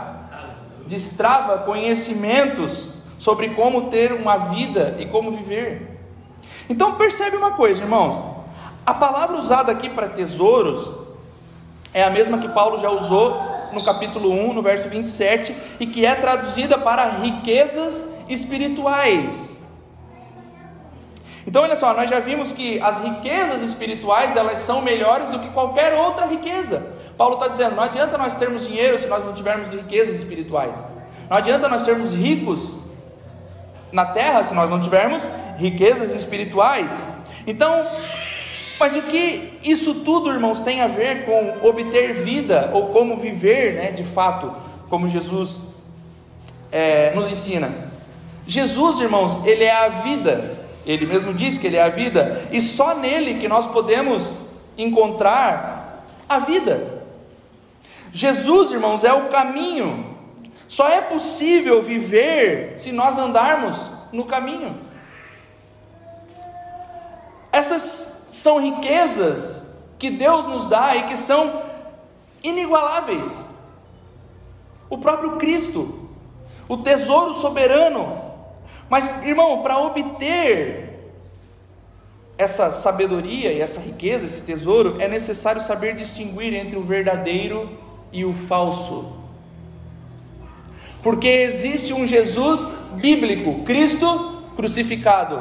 [0.88, 6.00] destrava conhecimentos sobre como ter uma vida e como viver.
[6.68, 8.24] Então percebe uma coisa, irmãos.
[8.84, 10.94] A palavra usada aqui para tesouros
[11.92, 13.40] é a mesma que Paulo já usou
[13.72, 19.62] no capítulo 1, no verso 27, e que é traduzida para riquezas espirituais.
[21.46, 25.48] Então, olha só, nós já vimos que as riquezas espirituais elas são melhores do que
[25.48, 26.97] qualquer outra riqueza.
[27.18, 30.78] Paulo está dizendo: não adianta nós termos dinheiro se nós não tivermos riquezas espirituais.
[31.28, 32.78] Não adianta nós sermos ricos
[33.92, 35.24] na terra se nós não tivermos
[35.58, 37.06] riquezas espirituais.
[37.46, 37.86] Então,
[38.78, 43.74] mas o que isso tudo, irmãos, tem a ver com obter vida ou como viver,
[43.74, 44.54] né, de fato,
[44.88, 45.60] como Jesus
[46.70, 47.70] é, nos ensina?
[48.46, 50.56] Jesus, irmãos, ele é a vida.
[50.86, 54.40] Ele mesmo diz que ele é a vida e só nele que nós podemos
[54.78, 56.97] encontrar a vida.
[58.12, 60.16] Jesus, irmãos, é o caminho.
[60.66, 63.78] Só é possível viver se nós andarmos
[64.12, 64.76] no caminho.
[67.50, 69.66] Essas são riquezas
[69.98, 71.62] que Deus nos dá e que são
[72.42, 73.46] inigualáveis.
[74.90, 76.08] O próprio Cristo,
[76.68, 78.22] o tesouro soberano.
[78.88, 81.12] Mas, irmão, para obter
[82.36, 88.24] essa sabedoria e essa riqueza, esse tesouro, é necessário saber distinguir entre o verdadeiro e
[88.24, 89.12] o falso.
[91.02, 95.38] Porque existe um Jesus bíblico, Cristo crucificado,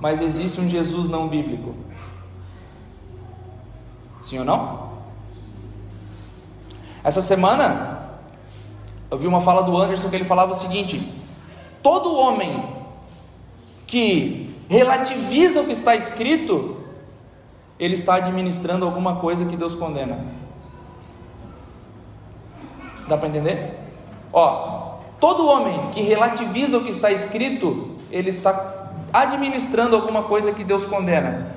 [0.00, 1.74] mas existe um Jesus não bíblico.
[4.22, 4.88] Sim ou não?
[7.04, 8.10] Essa semana
[9.10, 11.14] eu vi uma fala do Anderson que ele falava o seguinte:
[11.82, 12.64] todo homem
[13.86, 16.76] que relativiza o que está escrito,
[17.78, 20.26] ele está administrando alguma coisa que Deus condena.
[23.08, 23.78] Dá para entender?
[24.32, 30.62] Ó, todo homem que relativiza o que está escrito, ele está administrando alguma coisa que
[30.62, 31.56] Deus condena.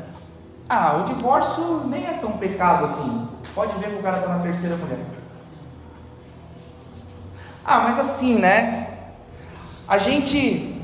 [0.69, 3.27] Ah, o divórcio nem é tão pecado assim.
[3.53, 4.99] Pode ver que o cara está na terceira mulher.
[7.65, 8.87] Ah, mas assim, né?
[9.87, 10.81] A gente.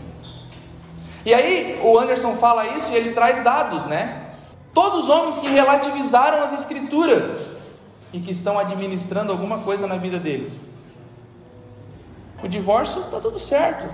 [1.26, 4.24] E aí, o Anderson fala isso e ele traz dados, né?
[4.74, 7.57] Todos os homens que relativizaram as Escrituras
[8.14, 10.62] e que estão administrando alguma coisa na vida deles.
[12.44, 13.88] O divórcio está tudo certo,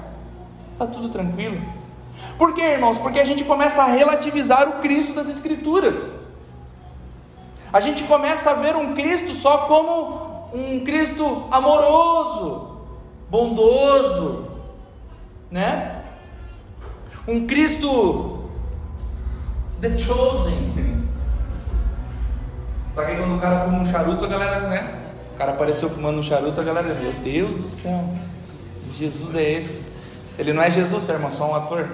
[0.73, 1.62] está tudo tranquilo.
[2.38, 2.97] Por quê, irmãos?
[2.97, 6.10] Porque a gente começa a relativizar o Cristo das Escrituras.
[7.71, 12.82] A gente começa a ver um Cristo só como um Cristo amoroso,
[13.30, 14.47] bondoso,
[15.49, 16.04] né?
[17.28, 18.49] Um Cristo
[19.82, 20.92] the chosen.
[22.93, 24.99] Só que quando o cara fuma um charuto, a galera, né?
[25.34, 28.08] O cara apareceu fumando um charuto, a galera, meu Deus do céu,
[28.95, 29.82] Jesus é esse.
[30.38, 31.32] Ele não é Jesus, tá, irmão?
[31.32, 31.89] Só um ator.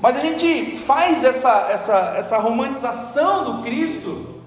[0.00, 4.40] Mas a gente faz essa, essa, essa romantização do Cristo,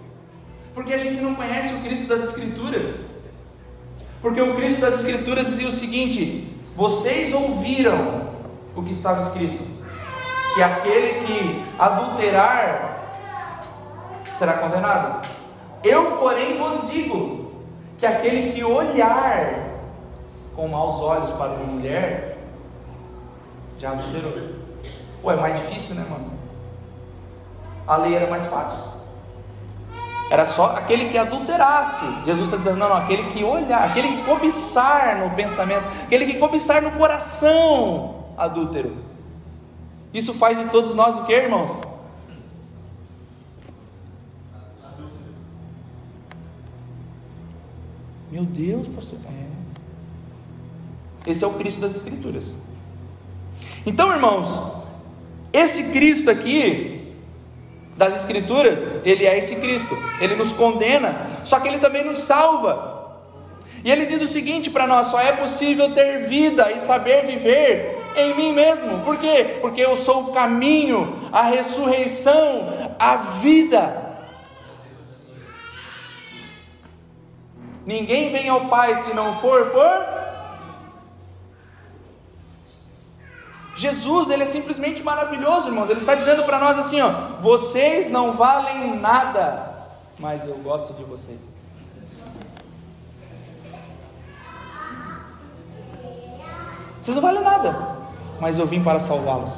[0.74, 2.94] porque a gente não conhece o Cristo das Escrituras.
[4.22, 8.30] Porque o Cristo das Escrituras dizia o seguinte: vocês ouviram
[8.76, 9.64] o que estava escrito,
[10.54, 12.95] que aquele que adulterar
[14.38, 15.28] será condenado.
[15.84, 17.52] Eu, porém, vos digo
[17.98, 19.66] que aquele que olhar
[20.56, 22.38] com maus olhos para uma mulher
[23.78, 24.34] já adulterou.
[25.22, 26.32] Pô, é mais difícil, né, mano?
[27.88, 28.84] A lei era mais fácil.
[30.32, 32.06] Era só aquele que adulterasse.
[32.26, 36.40] Jesus está dizendo, não, não, aquele que olhar, aquele que cobiçar no pensamento, aquele que
[36.40, 38.98] cobiçar no coração adúltero.
[40.14, 41.80] Isso faz de todos nós o que, irmãos?
[48.32, 49.20] Meu Deus, pastor.
[49.26, 51.32] É.
[51.32, 52.54] Esse é o Cristo das Escrituras.
[53.86, 54.84] Então, irmãos,
[55.54, 57.14] esse Cristo aqui,
[57.98, 62.94] das Escrituras, ele é esse Cristo, ele nos condena, só que ele também nos salva.
[63.84, 67.98] E ele diz o seguinte para nós: só é possível ter vida e saber viver
[68.18, 69.00] em mim mesmo.
[69.00, 69.58] Por quê?
[69.62, 74.05] Porque eu sou o caminho, a ressurreição, a vida.
[77.86, 80.16] Ninguém vem ao Pai se não for por
[83.76, 85.90] Jesus, ele é simplesmente maravilhoso, irmãos.
[85.90, 87.10] Ele está dizendo para nós assim: ó,
[87.42, 89.76] vocês não valem nada,
[90.18, 91.40] mas eu gosto de vocês.
[97.02, 97.98] Vocês não valem nada,
[98.40, 99.52] mas eu vim para salvá-los.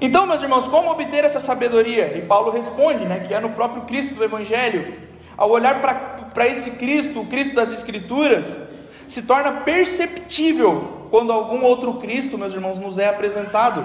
[0.00, 2.16] Então, meus irmãos, como obter essa sabedoria?
[2.18, 5.11] E Paulo responde, né, que é no próprio Cristo do Evangelho.
[5.42, 5.82] Ao olhar
[6.32, 8.56] para esse Cristo, o Cristo das Escrituras,
[9.08, 13.84] se torna perceptível quando algum outro Cristo, meus irmãos, nos é apresentado.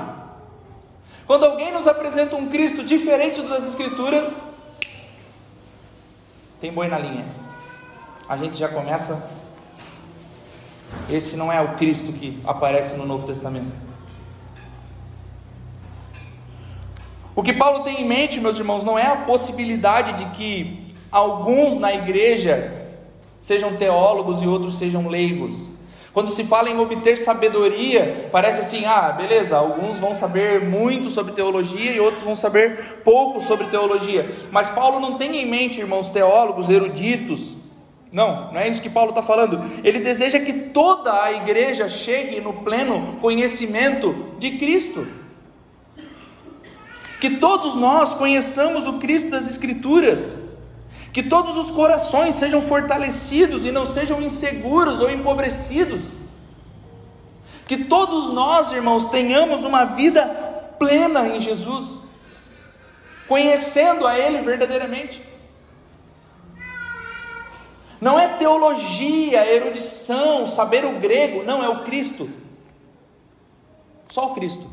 [1.26, 4.39] Quando alguém nos apresenta um Cristo diferente das Escrituras,
[6.62, 7.26] tem boi na linha.
[8.30, 9.28] A gente já começa.
[11.10, 13.72] Esse não é o Cristo que aparece no Novo Testamento.
[17.36, 20.87] O que Paulo tem em mente, meus irmãos, não é a possibilidade de que
[21.18, 22.72] alguns na igreja
[23.41, 25.68] sejam teólogos e outros sejam leigos.
[26.13, 31.34] Quando se fala em obter sabedoria, parece assim: ah, beleza, alguns vão saber muito sobre
[31.34, 34.30] teologia e outros vão saber pouco sobre teologia.
[34.51, 37.57] Mas Paulo não tem em mente, irmãos, teólogos, eruditos.
[38.11, 39.61] Não, não é isso que Paulo está falando.
[39.84, 45.05] Ele deseja que toda a igreja chegue no pleno conhecimento de Cristo
[47.20, 50.38] que todos nós conheçamos o Cristo das Escrituras,
[51.18, 56.11] que todos os corações sejam fortalecidos e não sejam inseguros ou empobrecidos,
[57.65, 60.24] que todos nós, irmãos, tenhamos uma vida
[60.78, 62.01] plena em Jesus,
[63.28, 65.24] conhecendo a Ele verdadeiramente.
[67.99, 72.30] Não é teologia, erudição, saber o grego, não, é o Cristo.
[74.07, 74.70] Só o Cristo.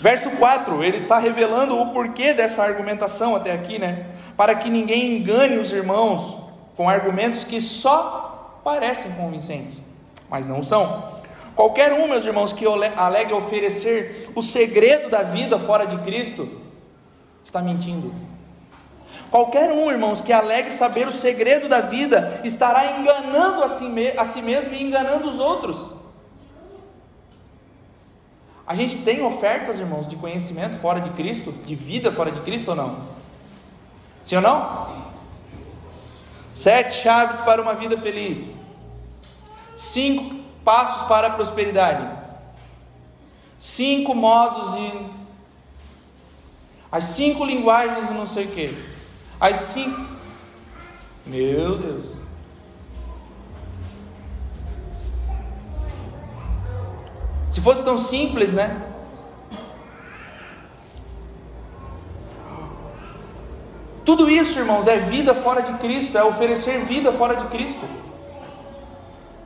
[0.00, 4.06] Verso 4, ele está revelando o porquê dessa argumentação até aqui, né?
[4.38, 6.36] Para que ninguém engane os irmãos
[6.76, 9.82] com argumentos que só parecem convincentes,
[10.30, 11.18] mas não são.
[11.56, 16.48] Qualquer um, meus irmãos, que alegue oferecer o segredo da vida fora de Cristo,
[17.44, 18.14] está mentindo.
[19.28, 23.86] Qualquer um, irmãos, que alegue saber o segredo da vida, estará enganando a si,
[24.16, 25.94] a si mesmo e enganando os outros.
[28.64, 32.68] A gente tem ofertas, irmãos, de conhecimento fora de Cristo, de vida fora de Cristo
[32.68, 33.17] ou não?
[34.28, 34.94] Sim ou não?
[36.52, 38.58] Sete chaves para uma vida feliz.
[39.74, 42.06] Cinco passos para a prosperidade.
[43.58, 45.06] Cinco modos de.
[46.92, 48.78] As cinco linguagens de não sei o que.
[49.40, 50.06] As cinco.
[51.24, 52.06] Meu Deus.
[57.50, 58.87] Se fosse tão simples, né?
[64.08, 67.84] Tudo isso, irmãos, é vida fora de Cristo, é oferecer vida fora de Cristo.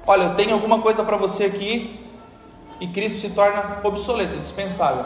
[0.07, 2.07] Olha, eu tenho alguma coisa para você aqui
[2.79, 5.05] e Cristo se torna obsoleto, dispensável.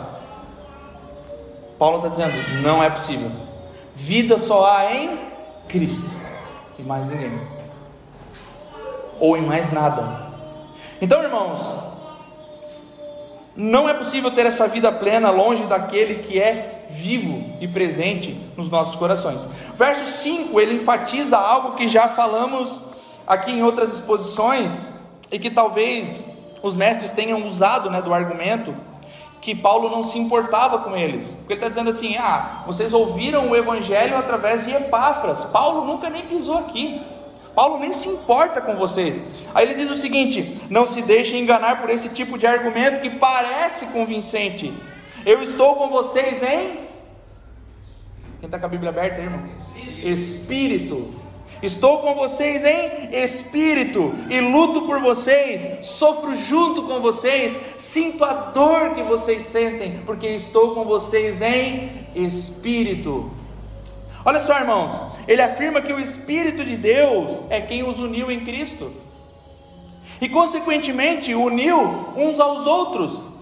[1.79, 3.31] Paulo está dizendo: não é possível.
[3.95, 5.19] Vida só há em
[5.67, 6.05] Cristo
[6.79, 7.41] e mais ninguém,
[9.19, 10.33] ou em mais nada.
[11.01, 11.67] Então, irmãos,
[13.57, 18.69] não é possível ter essa vida plena longe daquele que é vivo e presente nos
[18.71, 19.47] nossos corações.
[19.77, 22.83] Verso 5, ele enfatiza algo que já falamos
[23.27, 24.89] aqui em outras exposições
[25.31, 26.27] e que talvez
[26.63, 28.75] os mestres tenham usado né, do argumento
[29.41, 31.29] que Paulo não se importava com eles.
[31.39, 35.45] Porque ele está dizendo assim: ah, vocês ouviram o evangelho através de Epáfras.
[35.45, 37.01] Paulo nunca nem pisou aqui.
[37.55, 39.25] Paulo nem se importa com vocês.
[39.55, 43.11] Aí ele diz o seguinte: não se deixem enganar por esse tipo de argumento que
[43.11, 44.75] parece convincente.
[45.27, 46.87] Eu estou com vocês em.
[48.39, 49.43] Quem está com a Bíblia aberta, irmão?
[50.01, 51.13] Espírito.
[51.61, 58.35] Estou com vocês em espírito e luto por vocês, sofro junto com vocês, sinto a
[58.35, 63.33] dor que vocês sentem, porque estou com vocês em espírito.
[64.25, 68.45] Olha só, irmãos, ele afirma que o Espírito de Deus é quem os uniu em
[68.45, 68.93] Cristo,
[70.21, 73.36] e consequentemente uniu uns aos outros.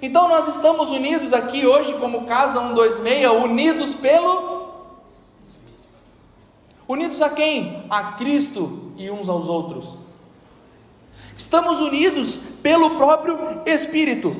[0.00, 4.56] Então nós estamos unidos aqui hoje, como Casa 126, unidos pelo.
[6.88, 7.84] Unidos a quem?
[7.90, 9.96] A Cristo e uns aos outros.
[11.36, 14.36] Estamos unidos pelo próprio Espírito.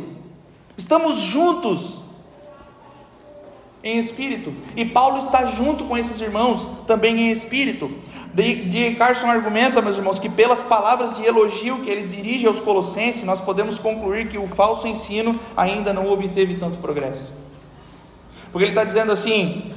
[0.77, 2.01] Estamos juntos
[3.83, 4.53] em espírito.
[4.75, 7.91] E Paulo está junto com esses irmãos também em espírito.
[8.37, 13.25] De Carson argumenta, meus irmãos, que pelas palavras de elogio que ele dirige aos Colossenses,
[13.25, 17.33] nós podemos concluir que o falso ensino ainda não obteve tanto progresso.
[18.53, 19.73] Porque ele está dizendo assim: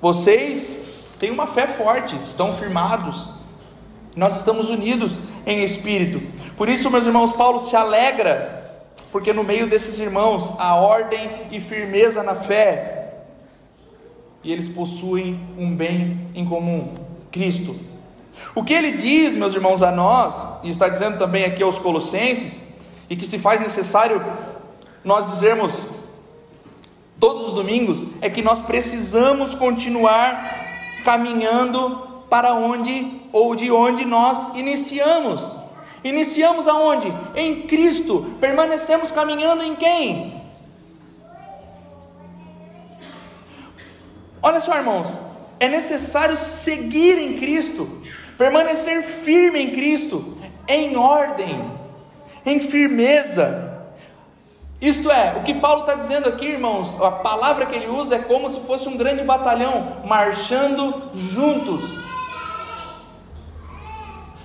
[0.00, 0.82] vocês
[1.16, 3.28] têm uma fé forte, estão firmados,
[4.16, 6.20] nós estamos unidos em espírito.
[6.56, 8.82] Por isso, meus irmãos, Paulo se alegra,
[9.12, 13.14] porque no meio desses irmãos há ordem e firmeza na fé,
[14.42, 16.96] e eles possuem um bem em comum:
[17.30, 17.91] Cristo.
[18.54, 22.64] O que ele diz, meus irmãos, a nós, e está dizendo também aqui aos Colossenses,
[23.08, 24.24] e que se faz necessário
[25.04, 25.88] nós dizermos
[27.18, 30.60] todos os domingos é que nós precisamos continuar
[31.04, 35.56] caminhando para onde ou de onde nós iniciamos.
[36.04, 37.12] Iniciamos aonde?
[37.34, 38.36] Em Cristo.
[38.40, 40.42] Permanecemos caminhando em quem?
[44.42, 45.20] Olha só, irmãos,
[45.60, 48.01] é necessário seguir em Cristo,
[48.42, 50.36] permanecer firme em Cristo,
[50.66, 51.70] em ordem,
[52.44, 53.86] em firmeza.
[54.80, 58.18] Isto é, o que Paulo está dizendo aqui, irmãos, a palavra que ele usa é
[58.18, 62.02] como se fosse um grande batalhão marchando juntos.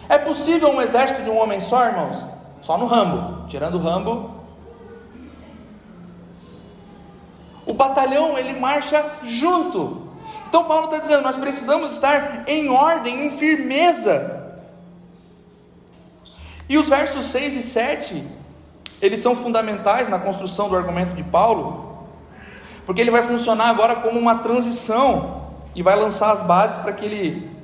[0.07, 2.17] É possível um exército de um homem só, irmãos?
[2.61, 3.47] Só no Rambo.
[3.47, 4.29] Tirando o Rambo.
[7.65, 10.06] O batalhão ele marcha junto.
[10.47, 14.45] Então Paulo está dizendo: nós precisamos estar em ordem, em firmeza.
[16.69, 18.27] E os versos 6 e 7,
[19.01, 22.07] eles são fundamentais na construção do argumento de Paulo,
[22.85, 27.05] porque ele vai funcionar agora como uma transição e vai lançar as bases para que
[27.05, 27.56] ele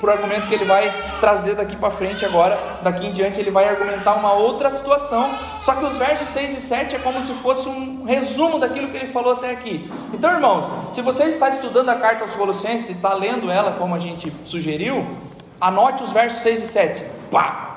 [0.00, 3.50] para o argumento que ele vai trazer daqui para frente agora, daqui em diante ele
[3.50, 7.32] vai argumentar uma outra situação, só que os versos 6 e 7 é como se
[7.34, 9.90] fosse um resumo daquilo que ele falou até aqui.
[10.12, 13.98] Então, irmãos, se você está estudando a carta aos Colossenses está lendo ela como a
[13.98, 15.16] gente sugeriu,
[15.60, 17.68] anote os versos 6 e 7, pá,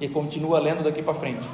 [0.00, 1.46] e continua lendo daqui para frente.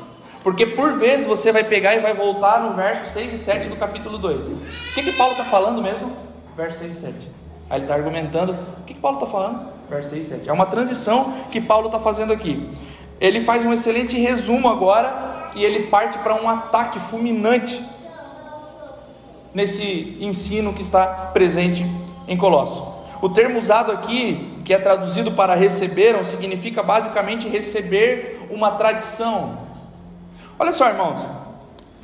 [0.43, 3.77] Porque por vezes você vai pegar e vai voltar no verso 6 e 7 do
[3.77, 4.47] capítulo 2.
[4.47, 4.59] O
[4.95, 6.17] que, que Paulo está falando mesmo?
[6.57, 7.31] Verso 6 e 7.
[7.69, 8.53] Aí ele está argumentando.
[8.53, 9.76] O que, que Paulo está falando?
[9.89, 10.49] Verso 6 e 7.
[10.49, 12.69] É uma transição que Paulo está fazendo aqui.
[13.21, 17.83] Ele faz um excelente resumo agora e ele parte para um ataque fulminante
[19.55, 21.85] nesse ensino que está presente
[22.29, 22.95] em Colossos.
[23.23, 29.59] O termo usado aqui, que é traduzido para receberam, significa basicamente receber uma tradição.
[30.59, 31.27] Olha só, irmãos,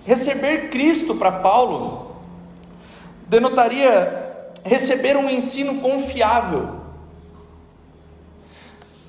[0.05, 2.17] receber Cristo para Paulo
[3.29, 4.21] denotaria
[4.65, 6.82] receber um ensino confiável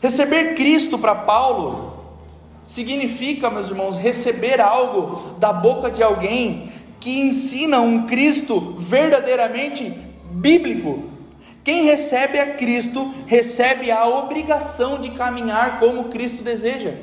[0.03, 1.93] Receber Cristo para Paulo
[2.61, 9.97] significa, meus irmãos, receber algo da boca de alguém que ensina um Cristo verdadeiramente
[10.29, 11.05] bíblico.
[11.63, 16.95] Quem recebe a Cristo recebe a obrigação de caminhar como Cristo deseja.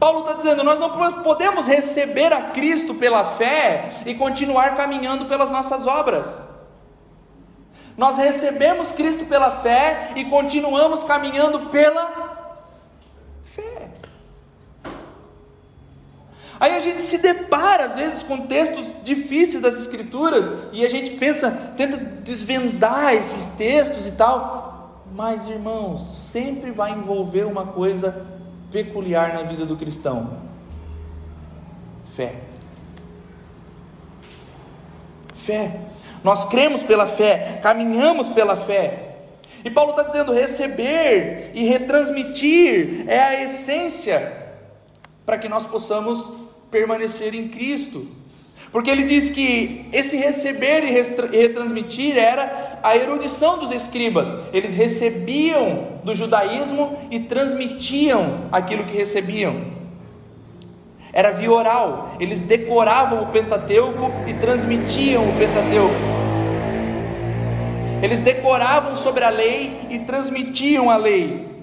[0.00, 5.50] Paulo está dizendo: nós não podemos receber a Cristo pela fé e continuar caminhando pelas
[5.50, 6.53] nossas obras.
[7.96, 12.56] Nós recebemos Cristo pela fé e continuamos caminhando pela
[13.44, 13.90] fé.
[16.58, 21.10] Aí a gente se depara às vezes com textos difíceis das Escrituras e a gente
[21.18, 25.04] pensa, tenta desvendar esses textos e tal.
[25.14, 28.26] Mas irmãos, sempre vai envolver uma coisa
[28.72, 30.38] peculiar na vida do cristão:
[32.16, 32.40] fé.
[35.36, 35.80] Fé.
[36.24, 39.10] Nós cremos pela fé, caminhamos pela fé.
[39.62, 44.32] E Paulo está dizendo: receber e retransmitir é a essência
[45.26, 46.30] para que nós possamos
[46.70, 48.08] permanecer em Cristo.
[48.72, 54.34] Porque ele diz que esse receber e retransmitir era a erudição dos escribas.
[54.52, 59.83] Eles recebiam do judaísmo e transmitiam aquilo que recebiam.
[61.14, 62.16] Era via oral.
[62.18, 65.94] Eles decoravam o Pentateuco e transmitiam o Pentateuco.
[68.02, 71.54] Eles decoravam sobre a lei e transmitiam a lei.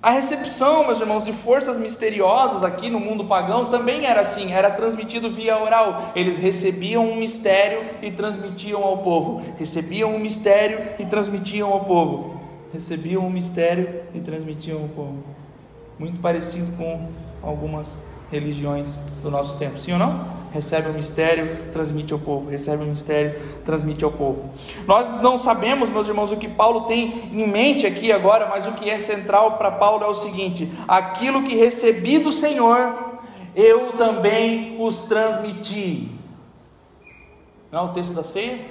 [0.00, 4.70] A recepção, meus irmãos, de forças misteriosas aqui no mundo pagão também era assim, era
[4.70, 6.12] transmitido via oral.
[6.14, 9.42] Eles recebiam um mistério e transmitiam ao povo.
[9.58, 12.40] Recebiam um mistério e transmitiam ao povo.
[12.72, 15.24] Recebiam um mistério e transmitiam ao povo.
[15.98, 17.08] Muito parecido com
[17.42, 17.88] algumas
[18.32, 18.88] religiões
[19.22, 20.42] do nosso tempo, sim ou não?
[20.52, 24.50] Recebe o mistério, transmite ao povo, recebe o mistério, transmite ao povo.
[24.86, 28.72] Nós não sabemos, meus irmãos, o que Paulo tem em mente aqui agora, mas o
[28.72, 32.94] que é central para Paulo é o seguinte: aquilo que recebi do Senhor,
[33.54, 36.10] eu também os transmiti.
[37.70, 38.66] Não é o texto da ceia?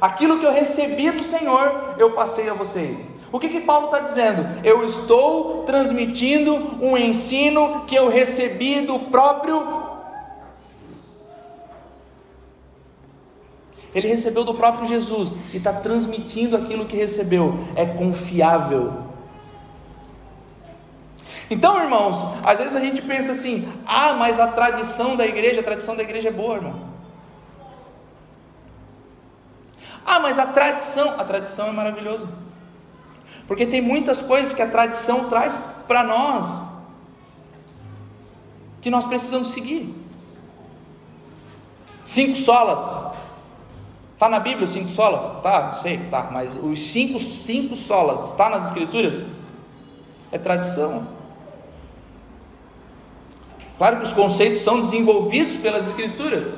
[0.00, 3.06] Aquilo que eu recebi do Senhor, eu passei a vocês.
[3.30, 4.46] O que, que Paulo está dizendo?
[4.64, 9.78] Eu estou transmitindo um ensino que eu recebi do próprio.
[13.94, 17.58] Ele recebeu do próprio Jesus e está transmitindo aquilo que recebeu.
[17.74, 19.08] É confiável.
[21.50, 25.64] Então, irmãos, às vezes a gente pensa assim: ah, mas a tradição da igreja, a
[25.64, 26.88] tradição da igreja é boa, irmão.
[30.04, 32.47] Ah, mas a tradição, a tradição é maravilhoso.
[33.48, 35.54] Porque tem muitas coisas que a tradição traz
[35.88, 36.68] para nós
[38.80, 39.94] que nós precisamos seguir.
[42.04, 43.12] Cinco solas.
[44.14, 45.42] Está na Bíblia os cinco solas?
[45.42, 49.24] Tá, sei que tá, mas os cinco, cinco solas está nas Escrituras?
[50.30, 51.06] É tradição.
[53.76, 56.56] Claro que os conceitos são desenvolvidos pelas Escrituras.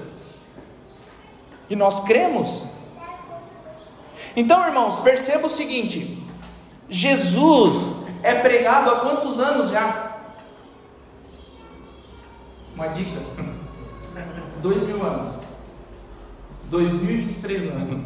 [1.69, 2.63] E nós cremos.
[4.35, 6.20] Então, irmãos, perceba o seguinte:
[6.91, 10.17] Jesus é pregado há quantos anos já?
[12.75, 13.21] Uma dica:
[14.61, 15.35] dois mil anos,
[16.65, 18.05] 2023 anos.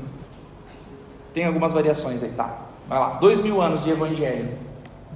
[1.32, 2.58] Tem algumas variações aí, tá?
[2.88, 4.58] Vai lá, dois mil anos de evangelho.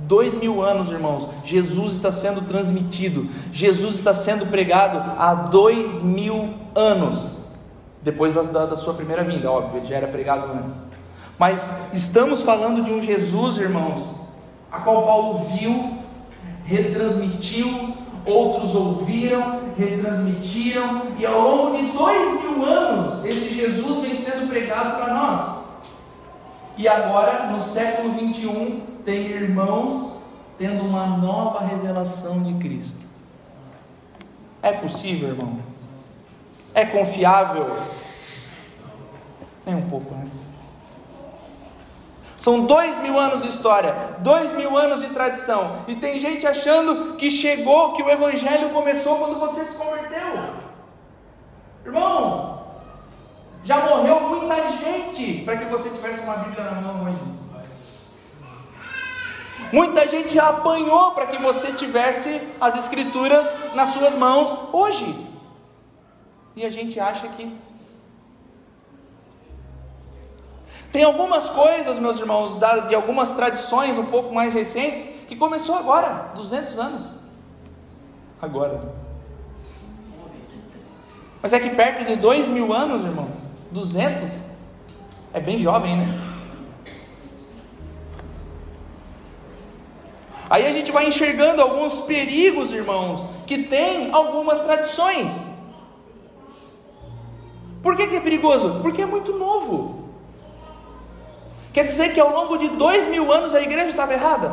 [0.02, 6.54] Dois mil anos, irmãos, Jesus está sendo transmitido, Jesus está sendo pregado há dois mil
[6.74, 7.34] anos,
[8.00, 10.76] depois da, da, da sua primeira vinda, óbvio, ele já era pregado antes.
[11.38, 14.16] Mas estamos falando de um Jesus, irmãos,
[14.72, 15.98] a qual Paulo viu,
[16.64, 17.94] retransmitiu,
[18.26, 24.96] outros ouviram, retransmitiram, e ao longo de dois mil anos, esse Jesus vem sendo pregado
[24.96, 25.58] para nós.
[26.76, 30.18] E agora, no século 21, tem irmãos
[30.58, 33.06] tendo uma nova revelação de Cristo.
[34.60, 35.60] É possível, irmão?
[36.74, 37.78] É confiável?
[39.64, 40.26] Nem um pouco, né?
[42.38, 47.16] São dois mil anos de história, dois mil anos de tradição, e tem gente achando
[47.16, 50.38] que chegou, que o Evangelho começou quando você se converteu.
[51.84, 52.64] Irmão,
[53.64, 57.38] já morreu muita gente para que você tivesse uma Bíblia na mão hoje.
[59.72, 65.26] Muita gente já apanhou para que você tivesse as Escrituras nas suas mãos hoje.
[66.56, 67.67] E a gente acha que.
[70.92, 72.56] Tem algumas coisas, meus irmãos,
[72.88, 77.06] de algumas tradições um pouco mais recentes, que começou agora, 200 anos.
[78.40, 78.94] Agora.
[81.42, 83.36] Mas é que perto de dois mil anos, irmãos,
[83.70, 84.38] 200,
[85.32, 86.28] é bem jovem, né?
[90.50, 95.46] Aí a gente vai enxergando alguns perigos, irmãos, que tem algumas tradições.
[97.82, 98.80] Por que, que é perigoso?
[98.80, 99.97] Porque é muito novo.
[101.72, 104.52] Quer dizer que ao longo de dois mil anos a igreja estava errada?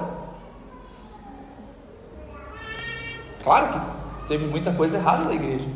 [3.44, 5.68] Claro que teve muita coisa errada da igreja.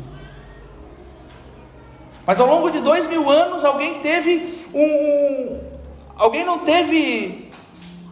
[2.26, 5.60] Mas ao longo de dois mil anos alguém teve um.
[6.16, 7.50] Alguém não teve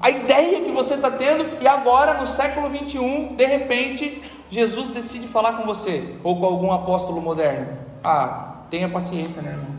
[0.01, 5.27] a ideia que você está tendo, e agora no século 21, de repente, Jesus decide
[5.27, 7.77] falar com você, ou com algum apóstolo moderno.
[8.03, 9.77] Ah, tenha paciência, né, irmão?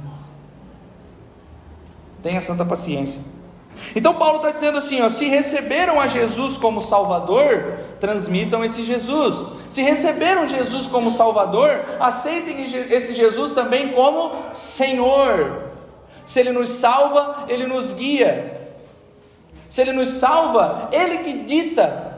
[2.21, 3.21] Tenha santa paciência.
[3.95, 9.47] Então Paulo está dizendo assim: ó, se receberam a Jesus como Salvador, transmitam esse Jesus.
[9.69, 15.69] Se receberam Jesus como Salvador, aceitem esse Jesus também como Senhor.
[16.25, 18.69] Se Ele nos salva, Ele nos guia.
[19.69, 22.09] Se Ele nos salva, Ele que dita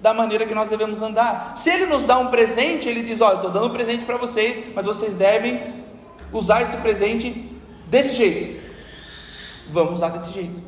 [0.00, 1.54] da maneira que nós devemos andar.
[1.56, 4.62] Se Ele nos dá um presente, Ele diz: Olha, estou dando um presente para vocês,
[4.74, 5.84] mas vocês devem
[6.32, 7.50] usar esse presente
[7.86, 8.62] desse jeito.
[9.70, 10.60] Vamos usar desse jeito.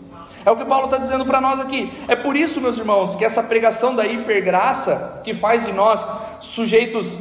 [0.46, 1.92] É o que Paulo está dizendo para nós aqui.
[2.06, 6.00] É por isso, meus irmãos, que essa pregação da hipergraça, que faz de nós
[6.40, 7.18] sujeitos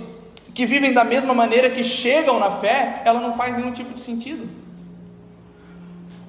[0.54, 4.00] que vivem da mesma maneira que chegam na fé, ela não faz nenhum tipo de
[4.00, 4.48] sentido.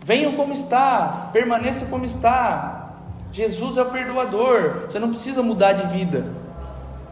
[0.02, 2.94] Venham como está, permaneça como está.
[3.30, 6.32] Jesus é o perdoador, você não precisa mudar de vida.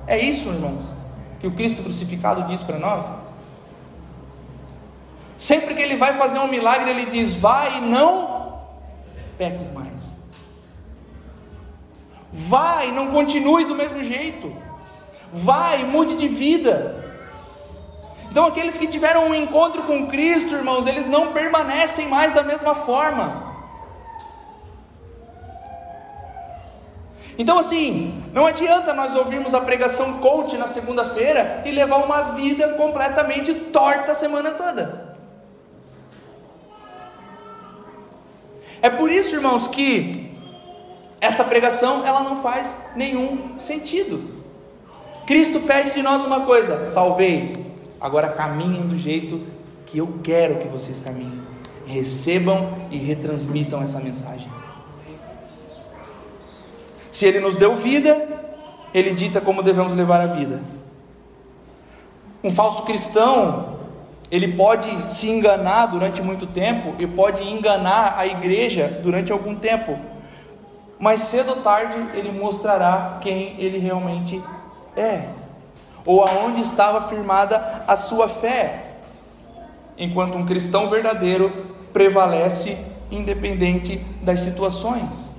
[0.07, 0.83] É isso, irmãos,
[1.41, 3.05] que o Cristo crucificado diz para nós.
[5.37, 8.34] Sempre que ele vai fazer um milagre, ele diz: Vai e não
[9.37, 10.15] peques mais.
[12.33, 14.53] Vai, não continue do mesmo jeito.
[15.33, 17.05] Vai, mude de vida.
[18.31, 22.75] Então, aqueles que tiveram um encontro com Cristo, irmãos, eles não permanecem mais da mesma
[22.75, 23.55] forma.
[27.39, 32.71] Então, assim, não adianta nós ouvirmos a pregação coach na segunda-feira e levar uma vida
[32.71, 35.14] completamente torta a semana toda.
[38.85, 40.31] É por isso, irmãos, que
[41.19, 44.45] essa pregação ela não faz nenhum sentido.
[45.25, 47.65] Cristo pede de nós uma coisa: salvei,
[48.05, 49.41] Agora caminhem do jeito
[49.87, 51.41] que eu quero que vocês caminhem.
[51.87, 54.51] Recebam e retransmitam essa mensagem.
[57.11, 58.29] Se Ele nos deu vida,
[58.93, 60.61] Ele dita como devemos levar a vida.
[62.43, 63.74] Um falso cristão,
[64.31, 69.99] ele pode se enganar durante muito tempo e pode enganar a igreja durante algum tempo,
[70.99, 74.43] mas cedo ou tarde ele mostrará quem ele realmente
[74.97, 75.29] é
[76.07, 78.91] ou aonde estava firmada a sua fé.
[79.97, 81.53] enquanto um cristão verdadeiro
[81.93, 82.77] prevalece
[83.13, 85.31] independente das situações.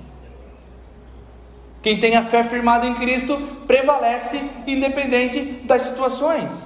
[1.82, 6.65] Quem tem a fé firmada em Cristo prevalece independente das situações.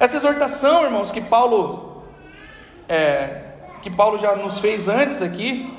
[0.00, 2.02] Essa exortação, irmãos, que Paulo
[2.88, 3.42] é,
[3.82, 5.70] que Paulo já nos fez antes aqui,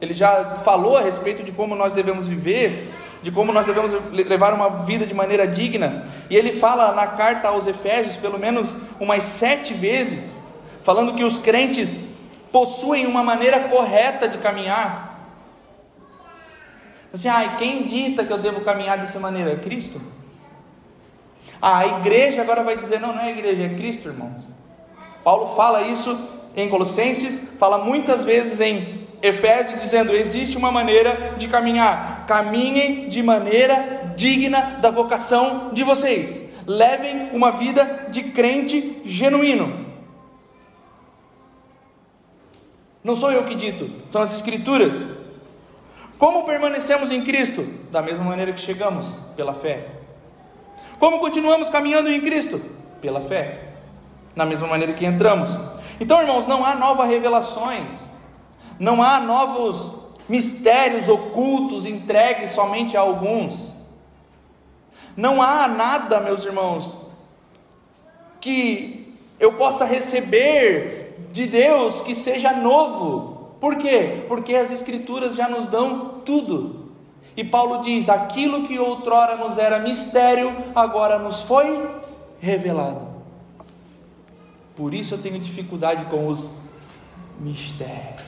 [0.00, 2.88] ele já falou a respeito de como nós devemos viver,
[3.22, 6.06] de como nós devemos levar uma vida de maneira digna.
[6.30, 10.38] E ele fala na carta aos Efésios, pelo menos umas sete vezes,
[10.84, 12.00] falando que os crentes
[12.52, 15.18] possuem uma maneira correta de caminhar.
[17.12, 19.56] Assim, ah, quem dita que eu devo caminhar dessa maneira?
[19.56, 20.00] Cristo.
[21.60, 24.42] A igreja agora vai dizer: não, não é a igreja, é Cristo, irmãos.
[25.24, 26.18] Paulo fala isso
[26.56, 33.22] em Colossenses, fala muitas vezes em Efésios, dizendo: existe uma maneira de caminhar, caminhem de
[33.22, 39.86] maneira digna da vocação de vocês, levem uma vida de crente genuíno.
[43.02, 44.94] Não sou eu que dito, são as Escrituras.
[46.18, 47.64] Como permanecemos em Cristo?
[47.92, 49.06] Da mesma maneira que chegamos,
[49.36, 49.86] pela fé.
[50.98, 52.60] Como continuamos caminhando em Cristo?
[53.00, 53.68] Pela fé.
[54.34, 55.50] Na mesma maneira que entramos.
[56.00, 58.04] Então, irmãos, não há novas revelações,
[58.78, 59.92] não há novos
[60.28, 63.72] mistérios ocultos entregues somente a alguns.
[65.16, 66.94] Não há nada, meus irmãos,
[68.40, 73.56] que eu possa receber de Deus que seja novo.
[73.60, 74.24] Por quê?
[74.28, 76.87] Porque as Escrituras já nos dão tudo.
[77.38, 81.88] E Paulo diz: aquilo que outrora nos era mistério, agora nos foi
[82.40, 83.06] revelado.
[84.76, 86.52] Por isso eu tenho dificuldade com os
[87.38, 88.26] mistérios.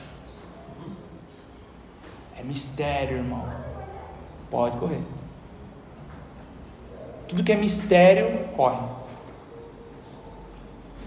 [2.37, 3.45] É mistério, irmão.
[4.49, 5.03] Pode correr.
[7.27, 8.87] Tudo que é mistério, corre.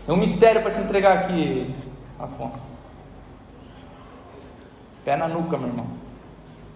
[0.04, 1.74] Tem um mistério para te entregar aqui,
[2.18, 2.66] Afonso.
[5.06, 5.93] Pé na nuca, meu irmão.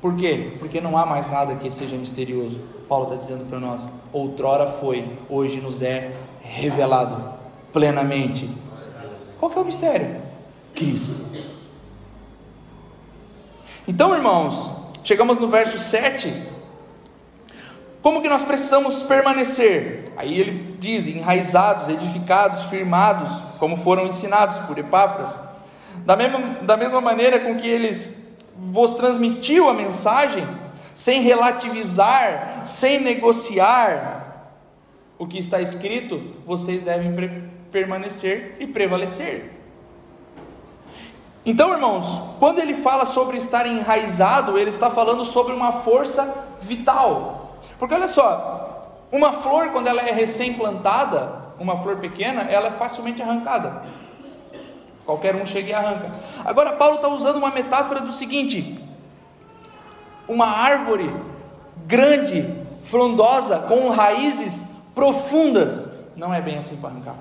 [0.00, 0.52] Por quê?
[0.58, 2.60] Porque não há mais nada que seja misterioso.
[2.88, 7.34] Paulo está dizendo para nós: outrora foi, hoje nos é revelado
[7.72, 8.48] plenamente.
[9.38, 10.22] Qual que é o mistério?
[10.74, 11.14] Cristo.
[13.86, 14.70] Então, irmãos,
[15.02, 16.32] chegamos no verso 7.
[18.00, 20.12] Como que nós precisamos permanecer?
[20.16, 25.40] Aí ele diz: enraizados, edificados, firmados, como foram ensinados por Epáfras.
[26.06, 28.27] Da mesma, da mesma maneira com que eles
[28.58, 30.46] vos transmitiu a mensagem,
[30.94, 34.18] sem relativizar, sem negociar
[35.16, 37.12] o que está escrito, vocês devem
[37.70, 39.52] permanecer e prevalecer.
[41.46, 47.58] Então, irmãos, quando ele fala sobre estar enraizado, ele está falando sobre uma força vital.
[47.78, 53.22] Porque olha só, uma flor, quando ela é recém-plantada, uma flor pequena, ela é facilmente
[53.22, 53.82] arrancada.
[55.08, 56.12] Qualquer um chega e arranca.
[56.44, 58.78] Agora, Paulo está usando uma metáfora do seguinte:
[60.28, 61.10] uma árvore
[61.86, 62.46] grande,
[62.82, 67.14] frondosa, com raízes profundas, não é bem assim para arrancar.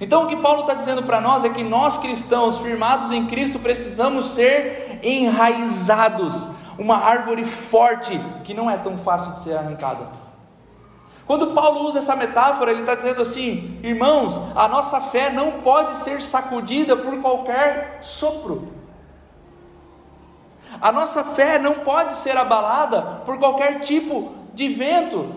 [0.00, 3.60] Então, o que Paulo está dizendo para nós é que nós cristãos, firmados em Cristo,
[3.60, 10.19] precisamos ser enraizados, uma árvore forte que não é tão fácil de ser arrancada.
[11.30, 15.94] Quando Paulo usa essa metáfora, ele está dizendo assim: irmãos, a nossa fé não pode
[15.94, 18.72] ser sacudida por qualquer sopro.
[20.80, 25.36] A nossa fé não pode ser abalada por qualquer tipo de vento.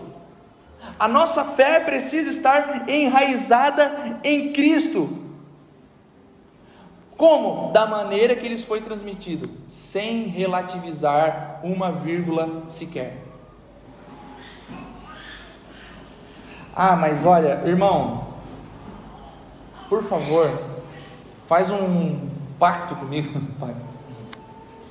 [0.98, 5.16] A nossa fé precisa estar enraizada em Cristo.
[7.16, 7.70] Como?
[7.70, 13.23] Da maneira que lhes foi transmitido, sem relativizar uma vírgula sequer.
[16.74, 18.26] Ah, mas olha, irmão,
[19.88, 20.50] por favor,
[21.46, 23.74] faz um pacto comigo, pai.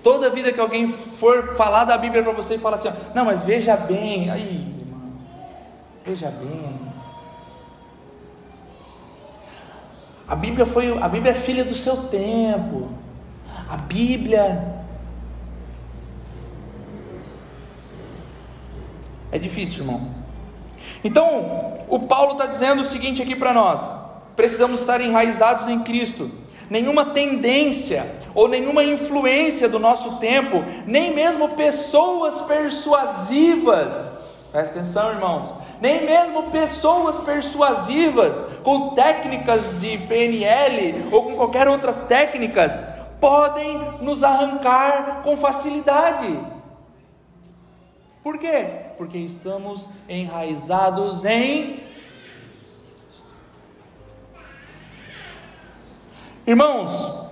[0.02, 3.44] Toda vida que alguém for falar da Bíblia para você e falar assim, não, mas
[3.44, 4.74] veja bem, aí,
[6.06, 6.80] Veja bem.
[10.28, 12.90] A Bíblia foi, a Bíblia é filha do seu tempo.
[13.70, 14.84] A Bíblia
[19.32, 20.23] é difícil, irmão.
[21.04, 23.82] Então, o Paulo está dizendo o seguinte aqui para nós:
[24.36, 26.30] precisamos estar enraizados em Cristo.
[26.70, 34.12] Nenhuma tendência ou nenhuma influência do nosso tempo, nem mesmo pessoas persuasivas,
[34.52, 35.50] presta atenção, irmãos,
[35.82, 42.82] nem mesmo pessoas persuasivas, com técnicas de PNL ou com qualquer outras técnicas,
[43.20, 46.40] podem nos arrancar com facilidade.
[48.24, 48.68] Por quê?
[48.98, 51.84] Porque estamos enraizados em.
[56.48, 57.30] Irmãos,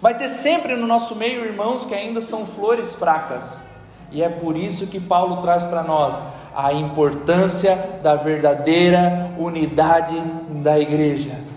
[0.00, 3.64] vai ter sempre no nosso meio irmãos que ainda são flores fracas.
[4.12, 10.20] E é por isso que Paulo traz para nós a importância da verdadeira unidade
[10.62, 11.49] da igreja.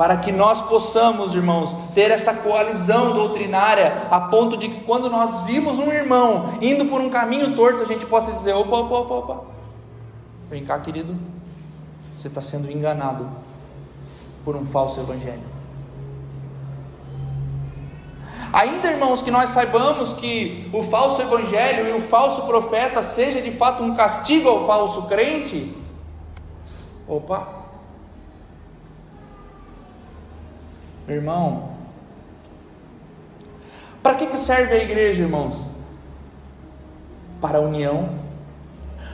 [0.00, 5.42] Para que nós possamos, irmãos, ter essa coalizão doutrinária, a ponto de que quando nós
[5.42, 9.14] vimos um irmão indo por um caminho torto, a gente possa dizer: opa, opa, opa,
[9.14, 9.44] opa,
[10.48, 11.14] vem cá, querido,
[12.16, 13.28] você está sendo enganado
[14.42, 15.44] por um falso evangelho.
[18.54, 23.50] Ainda, irmãos, que nós saibamos que o falso evangelho e o falso profeta seja de
[23.50, 25.76] fato um castigo ao falso crente.
[27.06, 27.59] Opa!
[31.14, 31.70] Irmão,
[34.02, 35.66] para que, que serve a igreja, irmãos?
[37.40, 38.18] Para a união,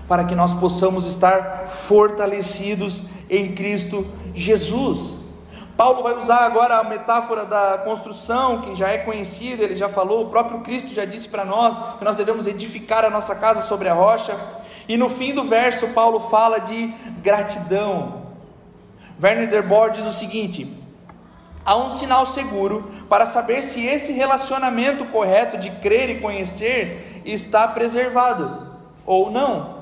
[0.09, 5.17] para que nós possamos estar fortalecidos em Cristo Jesus.
[5.77, 10.25] Paulo vai usar agora a metáfora da construção, que já é conhecida, ele já falou,
[10.25, 13.89] o próprio Cristo já disse para nós que nós devemos edificar a nossa casa sobre
[13.89, 14.35] a rocha.
[14.89, 16.87] E no fim do verso, Paulo fala de
[17.23, 18.23] gratidão.
[19.23, 20.86] Werner Derbord diz o seguinte:
[21.67, 27.67] há um sinal seguro para saber se esse relacionamento correto de crer e conhecer está
[27.67, 29.81] preservado ou não.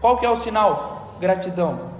[0.00, 1.16] Qual que é o sinal?
[1.20, 1.90] Gratidão.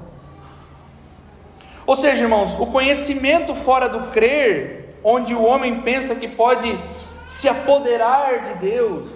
[1.87, 6.79] Ou seja, irmãos, o conhecimento fora do crer, onde o homem pensa que pode
[7.27, 9.09] se apoderar de Deus,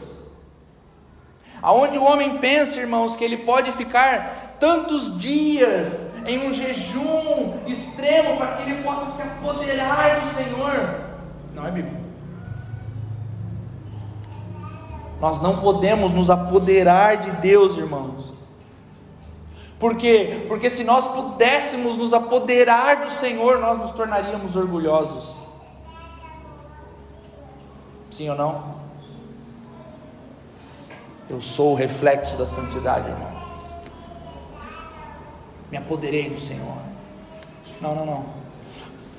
[1.62, 8.36] aonde o homem pensa, irmãos, que ele pode ficar tantos dias em um jejum extremo
[8.36, 11.00] para que ele possa se apoderar do Senhor,
[11.54, 12.00] não é Bíblia.
[15.20, 18.32] Nós não podemos nos apoderar de Deus, irmãos.
[19.78, 20.44] Por quê?
[20.48, 25.42] Porque se nós pudéssemos nos apoderar do Senhor, nós nos tornaríamos orgulhosos.
[28.10, 28.74] Sim ou não?
[31.28, 33.41] Eu sou o reflexo da santidade, irmão.
[35.72, 36.76] Me apoderei do Senhor.
[37.80, 38.24] Não, não, não.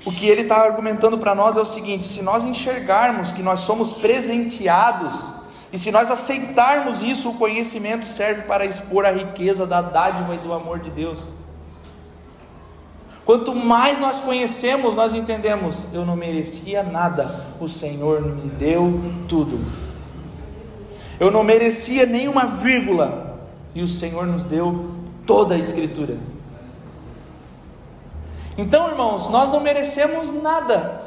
[0.06, 3.62] O que ele está argumentando para nós é o seguinte: se nós enxergarmos que nós
[3.62, 5.34] somos presenteados
[5.72, 10.38] e se nós aceitarmos isso, o conhecimento serve para expor a riqueza da dádiva e
[10.38, 11.22] do amor de Deus.
[13.26, 19.60] Quanto mais nós conhecemos, nós entendemos: eu não merecia nada, o Senhor me deu tudo.
[21.20, 23.40] Eu não merecia nenhuma vírgula,
[23.74, 24.92] e o Senhor nos deu
[25.26, 26.18] toda a Escritura.
[28.58, 31.02] Então, irmãos, nós não merecemos nada,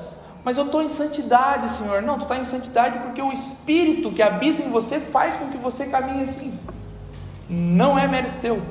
[0.45, 2.03] mas eu estou em santidade, Senhor.
[2.03, 5.57] Não, tu está em santidade porque o Espírito que habita em você faz com que
[5.57, 6.59] você caminhe assim.
[7.49, 8.63] Não é mérito teu.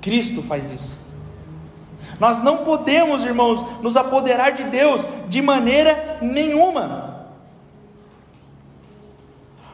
[0.00, 0.96] Cristo faz isso.
[2.18, 7.26] Nós não podemos, irmãos, nos apoderar de Deus de maneira nenhuma.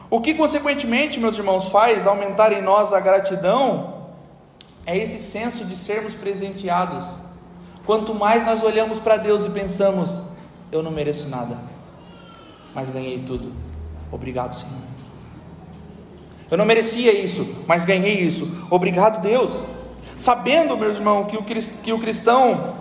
[0.09, 4.05] O que, consequentemente, meus irmãos, faz aumentar em nós a gratidão
[4.85, 7.05] é esse senso de sermos presenteados.
[7.85, 10.25] Quanto mais nós olhamos para Deus e pensamos,
[10.71, 11.57] eu não mereço nada,
[12.73, 13.53] mas ganhei tudo.
[14.11, 14.95] Obrigado, Senhor.
[16.49, 18.65] Eu não merecia isso, mas ganhei isso.
[18.69, 19.51] Obrigado, Deus.
[20.17, 21.37] Sabendo, meu irmão, que
[21.91, 22.75] o, cristão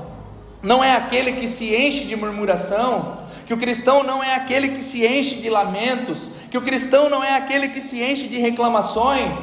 [0.62, 4.82] não é aquele que se enche de murmuração, que o cristão não é aquele que
[4.82, 9.36] se enche de lamentos, que o cristão não é aquele que se enche de reclamações,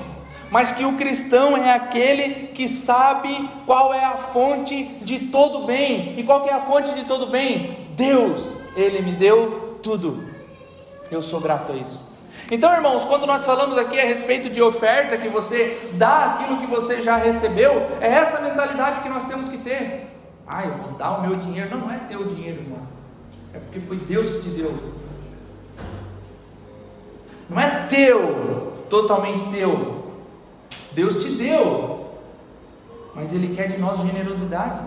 [0.52, 6.20] mas que o cristão é aquele que sabe qual é a fonte de todo bem.
[6.20, 7.88] E qual é a fonte de todo bem?
[7.95, 10.22] Deus, Ele me deu tudo.
[11.10, 12.04] Eu sou grato a isso.
[12.52, 16.68] Então, irmãos, quando nós falamos aqui a respeito de oferta, que você dá aquilo que
[16.68, 20.08] você já recebeu, é essa mentalidade que nós temos que ter.
[20.45, 21.70] Ah, eu vou dar o meu dinheiro.
[21.70, 22.82] Não, não é teu dinheiro, irmão.
[23.54, 24.78] É porque foi Deus que te deu.
[27.49, 30.01] Não é teu, totalmente teu.
[30.94, 32.18] Deus te deu.
[33.16, 34.82] Mas Ele quer de nós generosidade.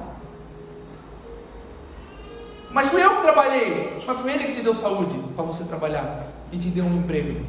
[2.74, 4.02] Mas fui eu que trabalhei.
[4.04, 7.46] Mas foi ele que te deu saúde para você trabalhar e te deu um emprego.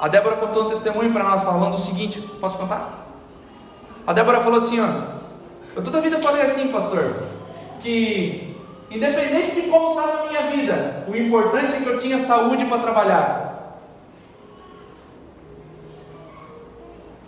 [0.00, 3.06] A Débora contou um testemunho para nós falando o seguinte: posso contar?
[4.06, 4.88] A Débora falou assim: ó,
[5.76, 7.14] eu toda a vida falei assim, pastor,
[7.82, 8.56] que
[8.90, 12.78] independente de como estava a minha vida, o importante é que eu tinha saúde para
[12.78, 13.49] trabalhar.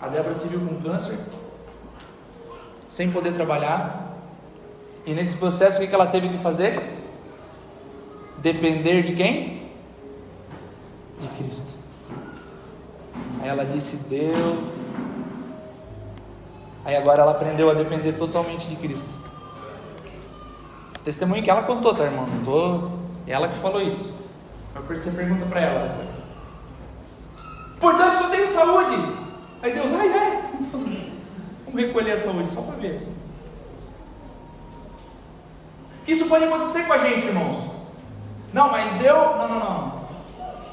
[0.03, 1.17] A Débora se viu com câncer,
[2.89, 4.17] sem poder trabalhar,
[5.07, 6.83] e nesse processo o que ela teve que fazer?
[8.39, 9.71] Depender de quem?
[11.21, 11.73] De Cristo.
[13.41, 14.93] Aí ela disse: Deus,
[16.85, 19.11] Aí agora ela aprendeu a depender totalmente de Cristo.
[20.95, 22.27] Esse testemunho que ela contou, tá, irmão?
[22.27, 22.91] Não tô...
[23.27, 24.13] Ela que falou isso.
[24.75, 26.15] Mas você pergunta para ela depois.
[27.77, 29.22] Importante que eu tenho saúde.
[29.63, 30.43] Aí Deus, ai, é.
[31.65, 33.15] Vamos recolher a saúde, só para ver assim.
[36.07, 37.71] Isso pode acontecer com a gente, irmãos.
[38.53, 39.15] Não, mas eu.
[39.15, 40.03] Não, não, não.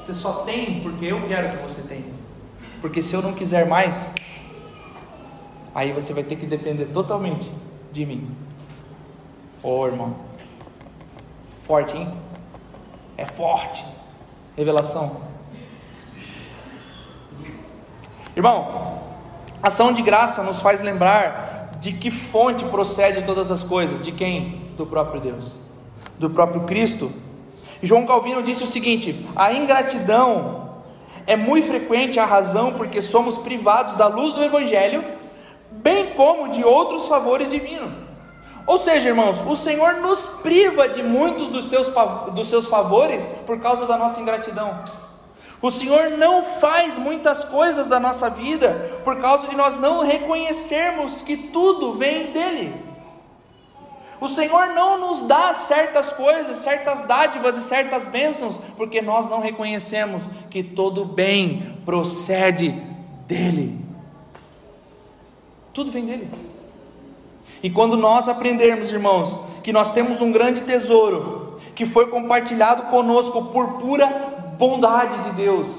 [0.00, 2.12] Você só tem porque eu quero que você tenha.
[2.80, 4.10] Porque se eu não quiser mais,
[5.74, 7.50] aí você vai ter que depender totalmente
[7.92, 8.34] de mim.
[9.62, 10.16] Ô oh, irmão.
[11.62, 12.12] Forte, hein?
[13.16, 13.84] É forte.
[14.56, 15.29] Revelação.
[18.36, 19.00] Irmão,
[19.62, 24.70] ação de graça nos faz lembrar de que fonte procede todas as coisas, de quem?
[24.76, 25.52] Do próprio Deus,
[26.18, 27.10] do próprio Cristo.
[27.82, 30.82] João Calvino disse o seguinte: a ingratidão
[31.26, 35.04] é muito frequente a razão porque somos privados da luz do Evangelho,
[35.70, 37.90] bem como de outros favores divinos.
[38.66, 41.90] Ou seja, irmãos, o Senhor nos priva de muitos dos seus,
[42.34, 44.84] dos seus favores por causa da nossa ingratidão.
[45.62, 51.20] O Senhor não faz muitas coisas da nossa vida por causa de nós não reconhecermos
[51.22, 52.72] que tudo vem dEle.
[54.20, 59.40] O Senhor não nos dá certas coisas, certas dádivas e certas bênçãos, porque nós não
[59.40, 62.70] reconhecemos que todo bem procede
[63.26, 63.78] dEle.
[65.72, 66.28] Tudo vem dEle.
[67.62, 73.46] E quando nós aprendermos, irmãos, que nós temos um grande tesouro, que foi compartilhado conosco
[73.46, 75.70] por pura bondade de Deus,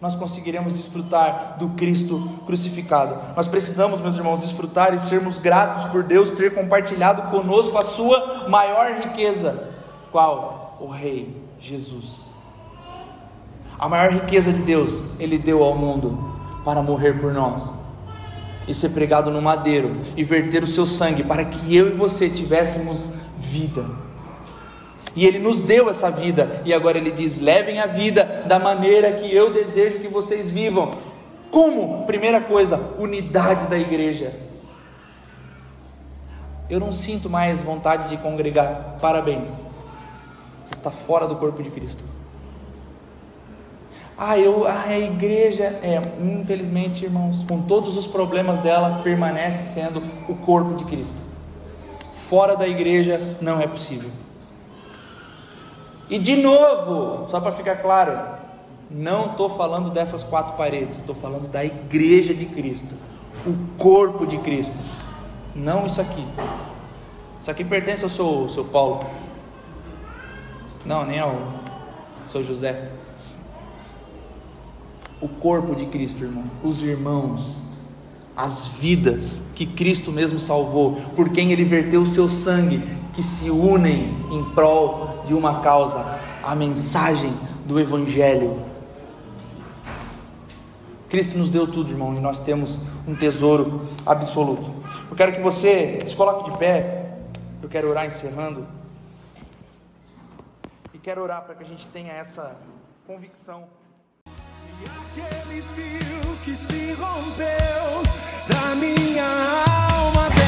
[0.00, 3.18] nós conseguiremos desfrutar do Cristo crucificado.
[3.36, 8.48] Nós precisamos, meus irmãos, desfrutar e sermos gratos por Deus ter compartilhado conosco a sua
[8.48, 9.68] maior riqueza.
[10.12, 10.78] Qual?
[10.80, 12.30] O Rei Jesus.
[13.76, 16.32] A maior riqueza de Deus, Ele deu ao mundo
[16.64, 17.68] para morrer por nós
[18.68, 22.30] e ser pregado no madeiro e verter o seu sangue para que eu e você
[22.30, 23.84] tivéssemos vida.
[25.14, 29.12] E Ele nos deu essa vida, e agora Ele diz: levem a vida da maneira
[29.12, 30.92] que eu desejo que vocês vivam.
[31.50, 32.06] Como?
[32.06, 34.32] Primeira coisa, unidade da igreja.
[36.68, 38.96] Eu não sinto mais vontade de congregar.
[39.00, 39.66] Parabéns.
[40.64, 42.04] Você está fora do corpo de Cristo.
[44.16, 50.00] Ah, eu, ah, a igreja, é, infelizmente, irmãos, com todos os problemas dela, permanece sendo
[50.28, 51.16] o corpo de Cristo.
[52.28, 54.10] Fora da igreja não é possível.
[56.10, 58.18] E de novo, só para ficar claro,
[58.90, 62.92] não estou falando dessas quatro paredes, estou falando da igreja de Cristo,
[63.46, 64.74] o corpo de Cristo,
[65.54, 66.26] não isso aqui.
[67.40, 69.06] Isso aqui pertence ao seu, seu Paulo,
[70.84, 71.36] não, nem ao
[72.26, 72.90] seu José.
[75.20, 77.62] O corpo de Cristo, irmão, os irmãos,
[78.36, 82.82] as vidas que Cristo mesmo salvou, por quem ele verteu o seu sangue,
[83.12, 86.04] que se unem em prol de uma causa,
[86.42, 87.32] a mensagem
[87.64, 88.66] do Evangelho.
[91.08, 94.74] Cristo nos deu tudo, irmão, e nós temos um tesouro absoluto.
[95.08, 97.14] Eu quero que você se coloque de pé.
[97.62, 98.66] Eu quero orar encerrando.
[100.92, 102.56] E quero orar para que a gente tenha essa
[103.06, 103.68] convicção.
[104.26, 108.02] E aquele fio que se rompeu
[108.48, 109.24] da minha
[109.90, 110.40] alma até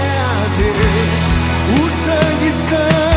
[1.71, 3.12] o sangue sangue.